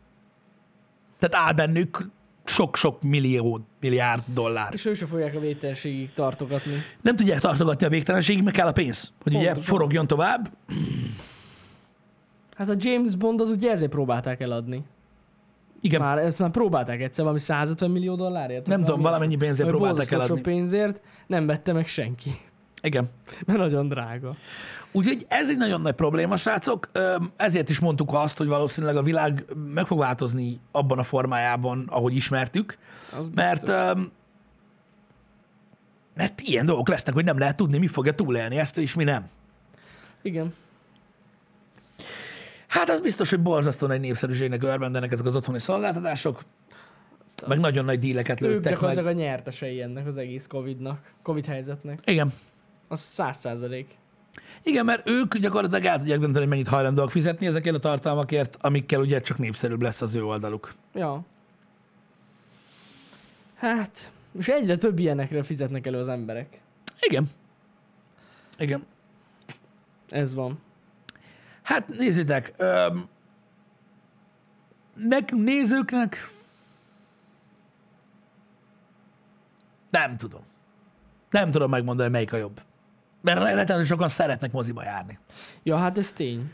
[1.19, 2.09] Tehát áll bennük
[2.45, 4.73] sok-sok millió, milliárd dollár.
[4.73, 6.83] És ők se fogják a vételségig tartogatni.
[7.01, 9.75] Nem tudják tartogatni a végtelenségig, meg kell a pénz, hogy ugye Pontosan.
[9.75, 10.51] forogjon tovább.
[12.57, 14.83] Hát a James Bondot ugye ezért próbálták eladni.
[15.81, 18.67] Igen, Már ezt már próbálták egyszer, valami 150 millió dollárért?
[18.67, 20.41] Nem tudom, valamennyi pénzért próbálták eladni.
[20.41, 22.31] pénzért nem vette meg senki.
[22.81, 23.09] igen.
[23.45, 24.35] Mert nagyon drága.
[24.91, 26.89] Úgyhogy ez egy nagyon nagy probléma, srácok.
[27.35, 32.15] Ezért is mondtuk azt, hogy valószínűleg a világ meg fog változni abban a formájában, ahogy
[32.15, 32.77] ismertük,
[33.19, 34.03] Az mert, biztos.
[36.13, 39.27] mert ilyen dolgok lesznek, hogy nem lehet tudni, mi fogja túlélni ezt, és mi nem.
[40.21, 40.53] Igen.
[42.78, 46.41] Hát az biztos, hogy borzasztó nagy népszerűségnek örvendenek ezek az otthoni szolgáltatások,
[47.47, 48.73] meg nagyon nagy díleket Ők lőttek meg.
[48.73, 51.99] gyakorlatilag a nyertesei ennek az egész Covid-nak, Covid helyzetnek.
[52.05, 52.34] Igen.
[52.88, 53.97] Az száz százalék.
[54.63, 58.99] Igen, mert ők gyakorlatilag el tudják dönteni, hogy mennyit hajlandóak fizetni ezekért a tartalmakért, amikkel
[58.99, 60.73] ugye csak népszerűbb lesz az ő oldaluk.
[60.93, 61.25] Ja.
[63.55, 66.59] Hát, És egyre több ilyenekre fizetnek elő az emberek.
[66.99, 67.30] Igen.
[68.57, 68.86] Igen.
[70.09, 70.59] Ez van.
[71.68, 73.07] Hát nézzétek, öm,
[74.95, 76.32] nekünk nézőknek
[79.89, 80.41] nem tudom.
[81.30, 82.61] Nem tudom megmondani, melyik a jobb.
[83.22, 85.20] Mert rettenetesen sokan szeretnek moziba járni.
[85.63, 86.51] Ja, hát ez tény.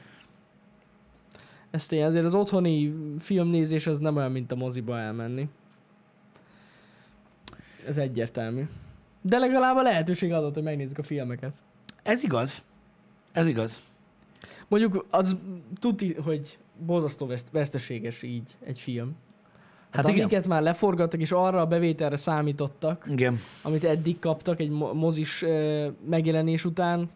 [1.71, 5.49] Ez tény, azért az otthoni filmnézés az nem olyan, mint a moziba elmenni.
[7.87, 8.63] Ez egyértelmű.
[9.21, 11.53] De legalább a lehetőség adott, hogy megnézzük a filmeket.
[12.03, 12.63] Ez igaz.
[13.31, 13.81] Ez igaz.
[14.79, 15.37] Mondjuk az
[15.79, 19.15] tuti, hogy borzasztó veszt- veszteséges így egy film.
[19.91, 20.19] Hát, Hát igen.
[20.25, 23.39] amiket már leforgattak, és arra a bevételre számítottak, Igen.
[23.61, 25.43] amit eddig kaptak egy mo- mozis
[26.09, 27.09] megjelenés után,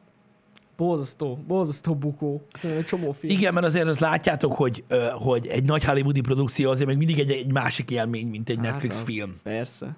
[0.77, 2.41] borzasztó, borzasztó bukó.
[2.63, 3.33] Egy csomó film.
[3.33, 4.83] Igen, mert azért azt látjátok, hogy,
[5.13, 8.97] hogy egy nagy hollywoodi produkció azért még mindig egy, egy másik élmény, mint egy Netflix
[8.97, 9.39] Hát az, film.
[9.43, 9.95] Persze.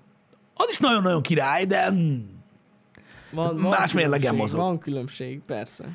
[0.53, 2.19] Az is nagyon-nagyon király, de mm,
[3.31, 4.59] Van, Más mérlegen mozog.
[4.59, 5.85] Van különbség, persze.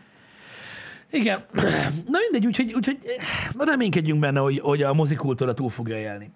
[1.14, 1.44] Igen.
[2.12, 6.32] Na mindegy, úgyhogy, úgyhogy eh, reménykedjünk benne, hogy, hogy a mozikultúra túl fogja élni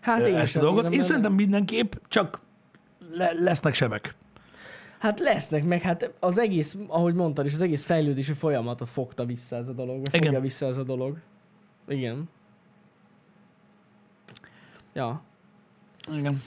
[0.00, 0.84] Hát én ezt a dolgot.
[0.84, 1.02] Én benne.
[1.02, 2.40] szerintem mindenképp, csak
[3.12, 4.14] le, lesznek sebek.
[4.98, 9.56] Hát lesznek, meg hát az egész, ahogy mondtad is, az egész fejlődési folyamatot fogta vissza
[9.56, 10.22] ez a dolog, vagy Igen.
[10.22, 11.18] fogja vissza ez a dolog.
[11.88, 12.28] Igen.
[14.92, 15.22] Ja.
[16.12, 16.42] Igen.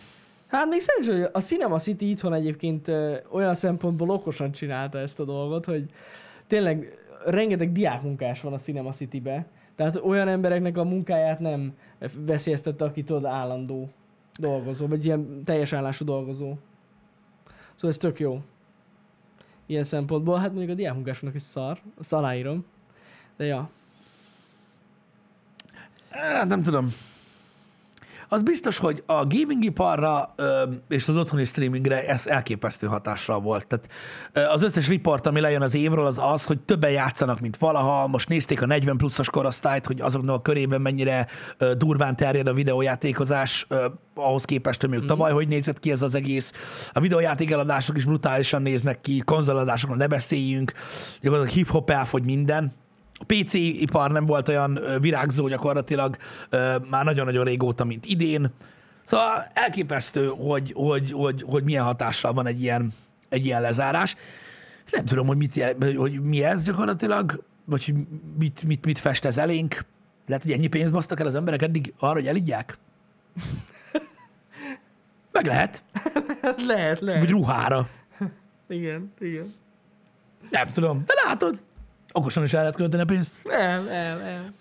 [0.47, 2.91] Hát még szerencsé, hogy a Cinema City itthon egyébként
[3.31, 5.85] olyan szempontból okosan csinálta ezt a dolgot, hogy
[6.47, 9.45] tényleg rengeteg diákmunkás van a Cinema City-be.
[9.75, 11.73] Tehát olyan embereknek a munkáját nem
[12.15, 13.89] veszélyeztette, aki tudod állandó
[14.39, 16.55] dolgozó, vagy ilyen teljes állású dolgozó.
[17.75, 18.41] Szóval ez tök jó.
[19.65, 22.65] Ilyen szempontból, hát mondjuk a diákmunkásoknak is szar, azt aláírom.
[23.37, 23.69] De ja,
[26.47, 26.93] nem tudom.
[28.33, 30.35] Az biztos, hogy a gamingiparra
[30.87, 33.67] és az otthoni streamingre ez elképesztő hatással volt.
[33.67, 33.89] Tehát
[34.53, 38.07] az összes riport, ami lejön az évről, az az, hogy többen játszanak, mint valaha.
[38.07, 41.27] Most nézték a 40 pluszos korosztályt, hogy azoknak a körében mennyire
[41.77, 43.67] durván terjed a videójátékozás,
[44.15, 46.51] ahhoz képest, hogy mondjuk tavaly hogy nézett ki ez az egész.
[46.91, 50.71] A videójáték eladások is brutálisan néznek ki, konzoladásokról ne beszéljünk,
[51.21, 52.73] gyakorlatilag hip-hop elfogy minden.
[53.21, 56.17] A PC ipar nem volt olyan virágzó gyakorlatilag
[56.89, 58.51] már nagyon-nagyon régóta, mint idén.
[59.03, 62.93] Szóval elképesztő, hogy, hogy, hogy, hogy milyen hatással van egy ilyen,
[63.29, 64.15] egy ilyen lezárás.
[64.91, 67.95] Nem tudom, hogy, mit, jel- hogy mi ez gyakorlatilag, vagy hogy
[68.37, 69.85] mit, mit, mit fest ez elénk.
[70.27, 72.77] Lehet, hogy ennyi pénzt basztak el az emberek eddig arra, hogy elidják?
[75.31, 75.83] Meg lehet.
[76.67, 77.21] lehet, lehet.
[77.21, 77.89] Vagy ruhára.
[78.67, 79.53] Igen, igen.
[80.49, 81.03] Nem tudom.
[81.05, 81.63] De látod,
[82.11, 83.33] okosan is el lehet költeni a pénzt.
[83.43, 84.53] Nem, nem, nem.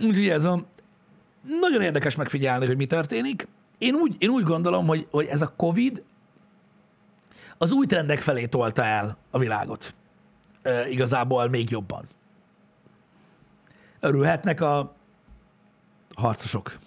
[0.00, 0.64] Úgyhogy ez a...
[1.60, 3.48] Nagyon érdekes megfigyelni, hogy mi történik.
[3.78, 6.02] Én úgy, én úgy gondolom, hogy, hogy ez a Covid
[7.58, 9.94] az új trendek felé tolta el a világot.
[10.62, 12.04] E, igazából még jobban.
[14.00, 14.94] Örülhetnek a
[16.14, 16.78] harcosok,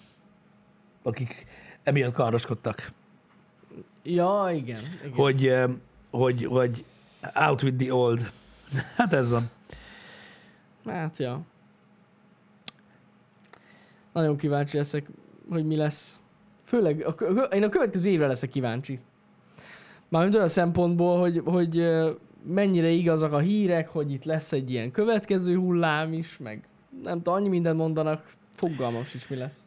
[1.02, 1.46] akik
[1.82, 2.92] emiatt kardoskodtak,
[4.02, 4.80] Ja, igen.
[5.04, 5.14] igen.
[5.14, 5.54] hogy,
[6.10, 6.84] hogy, hogy
[7.34, 8.30] out with the old.
[8.96, 9.50] Hát ez van.
[10.86, 11.40] Hát, ja.
[14.12, 15.06] Nagyon kíváncsi leszek,
[15.50, 16.18] hogy mi lesz.
[16.64, 19.00] Főleg, a, én a következő évre leszek kíváncsi.
[20.08, 21.86] Mármint olyan szempontból, hogy, hogy
[22.46, 26.68] mennyire igazak a hírek, hogy itt lesz egy ilyen következő hullám is, meg
[27.02, 29.66] nem tudom, annyi mindent mondanak, fogalmam sincs, mi lesz.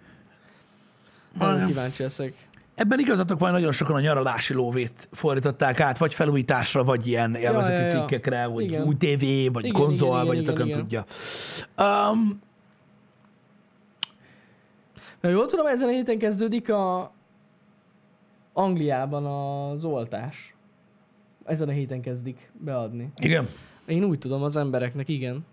[1.38, 2.47] Nagyon kíváncsi leszek.
[2.76, 7.82] Ebben igazatok van, nagyon sokan a nyaralási lóvét fordították át, vagy felújításra, vagy ilyen élvezeti
[7.82, 7.99] ja, ja.
[7.99, 8.84] cikkekre, vagy Igen.
[8.84, 11.05] új tévé, vagy Igen, konzol, igen, vagy igen, tudja.
[11.78, 12.39] Um,
[15.21, 17.11] Na jól tudom, ezen a héten kezdődik a
[18.53, 20.55] Angliában az oltás.
[21.45, 23.11] Ezen a héten kezdik beadni.
[23.17, 23.47] igen,
[23.86, 25.45] Én úgy tudom az embereknek, igen.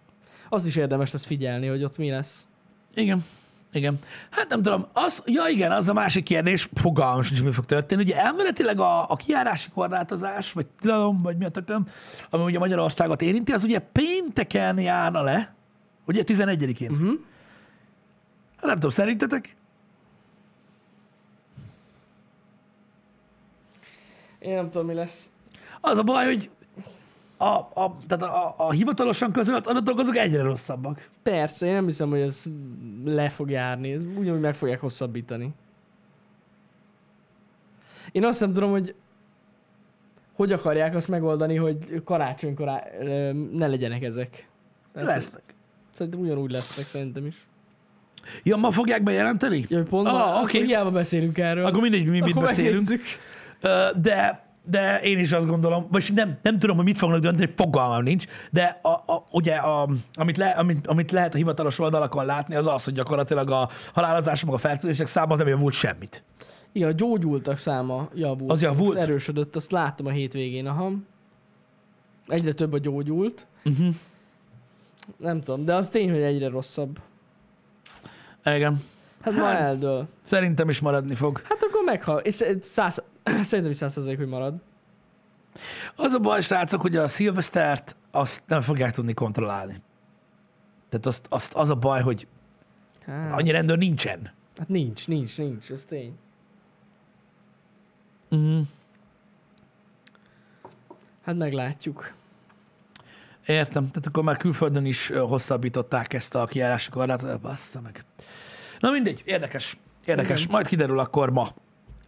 [0.49, 2.47] Azt is érdemes lesz figyelni, hogy ott mi lesz.
[2.95, 3.25] igen,
[3.73, 3.99] igen.
[4.31, 8.03] Hát nem tudom, az, ja igen, az a másik kérdés, fogalmam sincs, mi fog történni.
[8.03, 11.87] Ugye elméletileg a, a kiárási korlátozás, vagy tilalom, vagy mi a tököm,
[12.31, 15.55] ami ugye Magyarországot érinti, az ugye pénteken járna le,
[16.07, 16.91] ugye 11-én.
[16.91, 17.13] Uh-huh.
[18.57, 19.57] Hát nem tudom, szerintetek?
[24.39, 25.31] Én nem tudom, mi lesz.
[25.81, 26.51] Az a baj, hogy
[27.43, 31.09] a, a, tehát a, a, hivatalosan közölt adatok azok egyre rosszabbak.
[31.23, 32.45] Persze, én nem hiszem, hogy ez
[33.05, 33.95] le fog járni.
[33.95, 35.51] Ugyanúgy meg fogják hosszabbítani.
[38.13, 38.95] Én azt nem tudom, hogy
[40.33, 42.69] hogy akarják azt megoldani, hogy karácsonykor
[43.53, 44.49] ne legyenek ezek.
[44.93, 45.43] Tehát Lesznek.
[45.91, 47.47] Szerintem ugyanúgy lesznek, szerintem is.
[48.43, 49.67] Ja, ma fogják bejelenteni?
[49.69, 50.57] Ja, pont Ah, oké.
[50.57, 50.69] okay.
[50.69, 51.65] hiába beszélünk erről.
[51.67, 52.75] Akkor mindegy, mi mit Akkor beszélünk.
[52.75, 53.03] megnézzük.
[54.03, 58.03] De, de én is azt gondolom, vagy nem, nem tudom, hogy mit fognak dönteni, fogalmam
[58.03, 62.55] nincs, de a, a, ugye, a, amit, le, amit, amit lehet a hivatalos oldalakon látni,
[62.55, 66.25] az az, hogy gyakorlatilag a halálozások, meg a fertőzések száma az nem javult semmit.
[66.73, 68.51] Igen, a gyógyultak száma javult.
[68.51, 68.95] Az javult?
[68.95, 70.93] Most erősödött, azt láttam a hétvégén, aha.
[72.27, 73.47] Egyre több a gyógyult.
[73.65, 73.95] Uh-huh.
[75.17, 77.01] Nem tudom, de az tény, hogy egyre rosszabb.
[78.45, 78.83] Igen.
[79.21, 80.09] Hát, ma Hát- eldől.
[80.23, 81.43] Szerintem is maradni fog.
[81.45, 81.63] Hát
[81.93, 82.19] meghal.
[82.19, 83.03] És sz- száz...
[83.49, 84.55] Szerintem is száz hogy marad.
[85.97, 89.83] Az a baj, srácok, hogy a Szilvesztert azt nem fogják tudni kontrollálni.
[90.89, 92.27] Tehát azt, azt, az a baj, hogy
[93.07, 94.33] Hát, annyi rendőr nincsen.
[94.57, 96.19] hát nincs, nincs, nincs, ez tény.
[98.31, 98.67] Uh-huh.
[101.25, 102.13] Hát meglátjuk.
[103.47, 108.05] Értem, tehát akkor már külföldön is hosszabbították ezt a kijárási korlátot, bassza meg.
[108.81, 110.41] Na mindegy, érdekes, érdekes.
[110.41, 110.53] Igen.
[110.53, 111.49] Majd kiderül akkor ma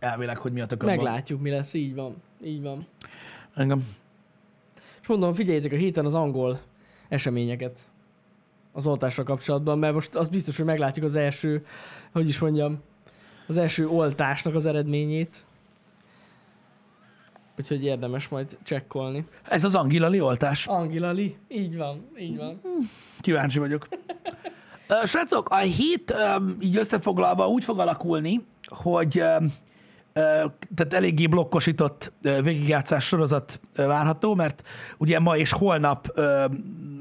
[0.04, 0.96] elvileg, hogy mi a tökön van.
[0.96, 2.22] Meglátjuk, mi lesz, így van.
[2.42, 2.86] Így van.
[3.54, 3.86] Engem.
[5.00, 6.60] És mondom, figyeljétek a héten az angol
[7.08, 7.86] eseményeket
[8.72, 11.66] az oltásra kapcsolatban, mert most az biztos, hogy meglátjuk az első,
[12.12, 12.82] hogy is mondjam,
[13.46, 15.44] az első oltásnak az eredményét.
[17.58, 19.26] Úgyhogy érdemes majd csekkolni.
[19.42, 20.66] Ez az angilali oltás.
[20.66, 22.60] Angela Lee, így van, így van.
[23.20, 23.88] Kíváncsi vagyok.
[25.04, 26.14] Srácok, a hét
[26.60, 29.22] így összefoglalva úgy fog alakulni, hogy
[30.74, 34.62] tehát eléggé blokkosított végigjátszás sorozat várható, mert
[34.98, 36.20] ugye ma és holnap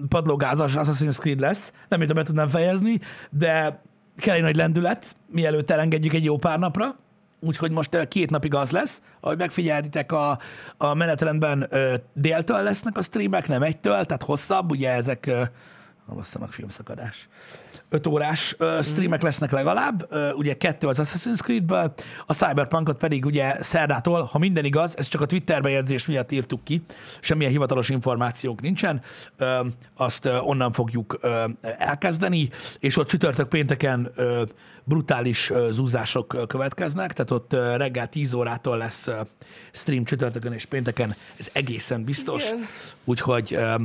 [0.09, 1.73] padlógázas Assassin's Creed lesz.
[1.87, 2.99] Nem tudom, be tudnám fejezni,
[3.29, 3.81] de
[4.17, 6.95] kell egy nagy lendület, mielőtt elengedjük egy jó pár napra.
[7.39, 10.39] Úgyhogy most két napig az lesz, ahogy megfigyeltitek a,
[10.77, 11.69] a menetrendben
[12.13, 15.41] déltől lesznek a streamek, nem egytől, tehát hosszabb, ugye ezek ö,
[16.05, 17.27] a basszanak filmszakadás.
[17.93, 21.93] 5 órás ö, streamek lesznek legalább, ö, ugye kettő az Assassin's Creed-ből,
[22.25, 26.63] a Cyberpunkot pedig ugye szerdától, ha minden igaz, ez csak a Twitter bejegyzés miatt írtuk
[26.63, 26.83] ki,
[27.19, 29.01] semmilyen hivatalos információnk nincsen,
[29.37, 29.59] ö,
[29.97, 31.43] azt ö, onnan fogjuk ö,
[31.77, 34.43] elkezdeni, és ott csütörtök pénteken ö,
[34.83, 39.21] brutális ö, zúzások ö, következnek, tehát ott ö, reggel 10 órától lesz ö,
[39.71, 42.67] stream csütörtökön és pénteken, ez egészen biztos, Igen.
[43.03, 43.75] úgyhogy ö,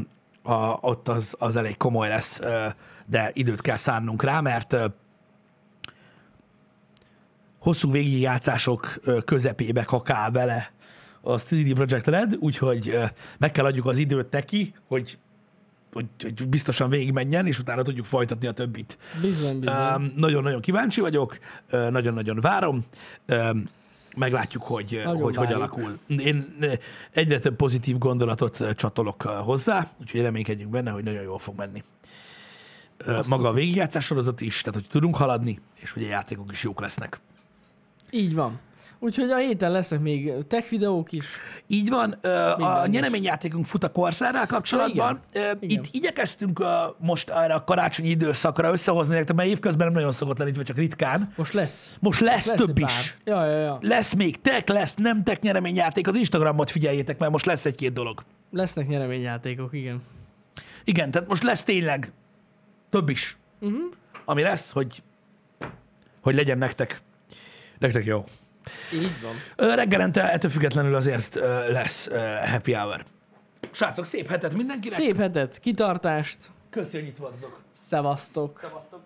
[0.42, 2.66] a, ott az, az elég komoly lesz, ö,
[3.10, 4.76] de időt kell szánnunk rá, mert
[7.58, 10.72] hosszú végigjátszások közepébe kakál bele
[11.20, 12.98] a CD Projekt Red, úgyhogy
[13.38, 15.18] meg kell adjuk az időt neki, hogy,
[15.92, 18.98] hogy, hogy biztosan végigmenjen, és utána tudjuk folytatni a többit.
[19.20, 20.12] Bizony, bizony.
[20.16, 21.38] Nagyon-nagyon kíváncsi vagyok,
[21.70, 22.84] nagyon-nagyon várom.
[24.16, 25.98] Meglátjuk, hogy Nagyon hogy, hogy alakul.
[26.06, 26.56] Én
[27.10, 31.82] egyre több pozitív gondolatot csatolok hozzá, úgyhogy reménykedjünk benne, hogy nagyon jól fog menni.
[33.04, 36.62] Ö, Maga a végigjátszás sorozat is, tehát hogy tudunk haladni, és hogy a játékok is
[36.62, 37.20] jók lesznek.
[38.10, 38.58] Így van.
[39.00, 41.26] Úgyhogy a héten lesznek még tech videók is.
[41.66, 42.90] Így van, ö, a Minden.
[42.90, 45.20] nyereményjátékunk fut a Corsairrel kapcsolatban.
[45.32, 45.56] Igen.
[45.60, 46.66] Itt igyekeztünk ö,
[46.98, 50.76] most erre a karácsonyi időszakra összehozni nektek, mert évközben nem nagyon szokott lenni, vagy csak
[50.76, 51.32] ritkán.
[51.36, 51.96] Most lesz.
[52.00, 53.16] Most lesz, lesz több is.
[53.24, 53.78] Ja, ja, ja.
[53.82, 56.08] Lesz még tek, lesz nem tek nyereményjáték.
[56.08, 58.22] Az Instagramot figyeljétek, mert most lesz egy-két dolog.
[58.50, 60.02] Lesznek nyereményjátékok, igen.
[60.84, 62.12] Igen, tehát most lesz tényleg
[62.90, 63.36] több is.
[63.60, 63.92] Uh-huh.
[64.24, 65.02] Ami lesz, hogy,
[66.20, 67.00] hogy legyen nektek,
[67.78, 68.24] nektek jó.
[68.94, 69.74] Így van.
[69.74, 71.34] Reggelente ettől függetlenül azért
[71.68, 72.08] lesz
[72.44, 73.04] happy hour.
[73.70, 74.98] Srácok, szép hetet mindenkinek.
[74.98, 77.60] Szép hetet, kitartást, Köszönjük, hogy itt voltatok.
[77.72, 78.58] szevasztok.
[78.62, 79.00] Szevasztok.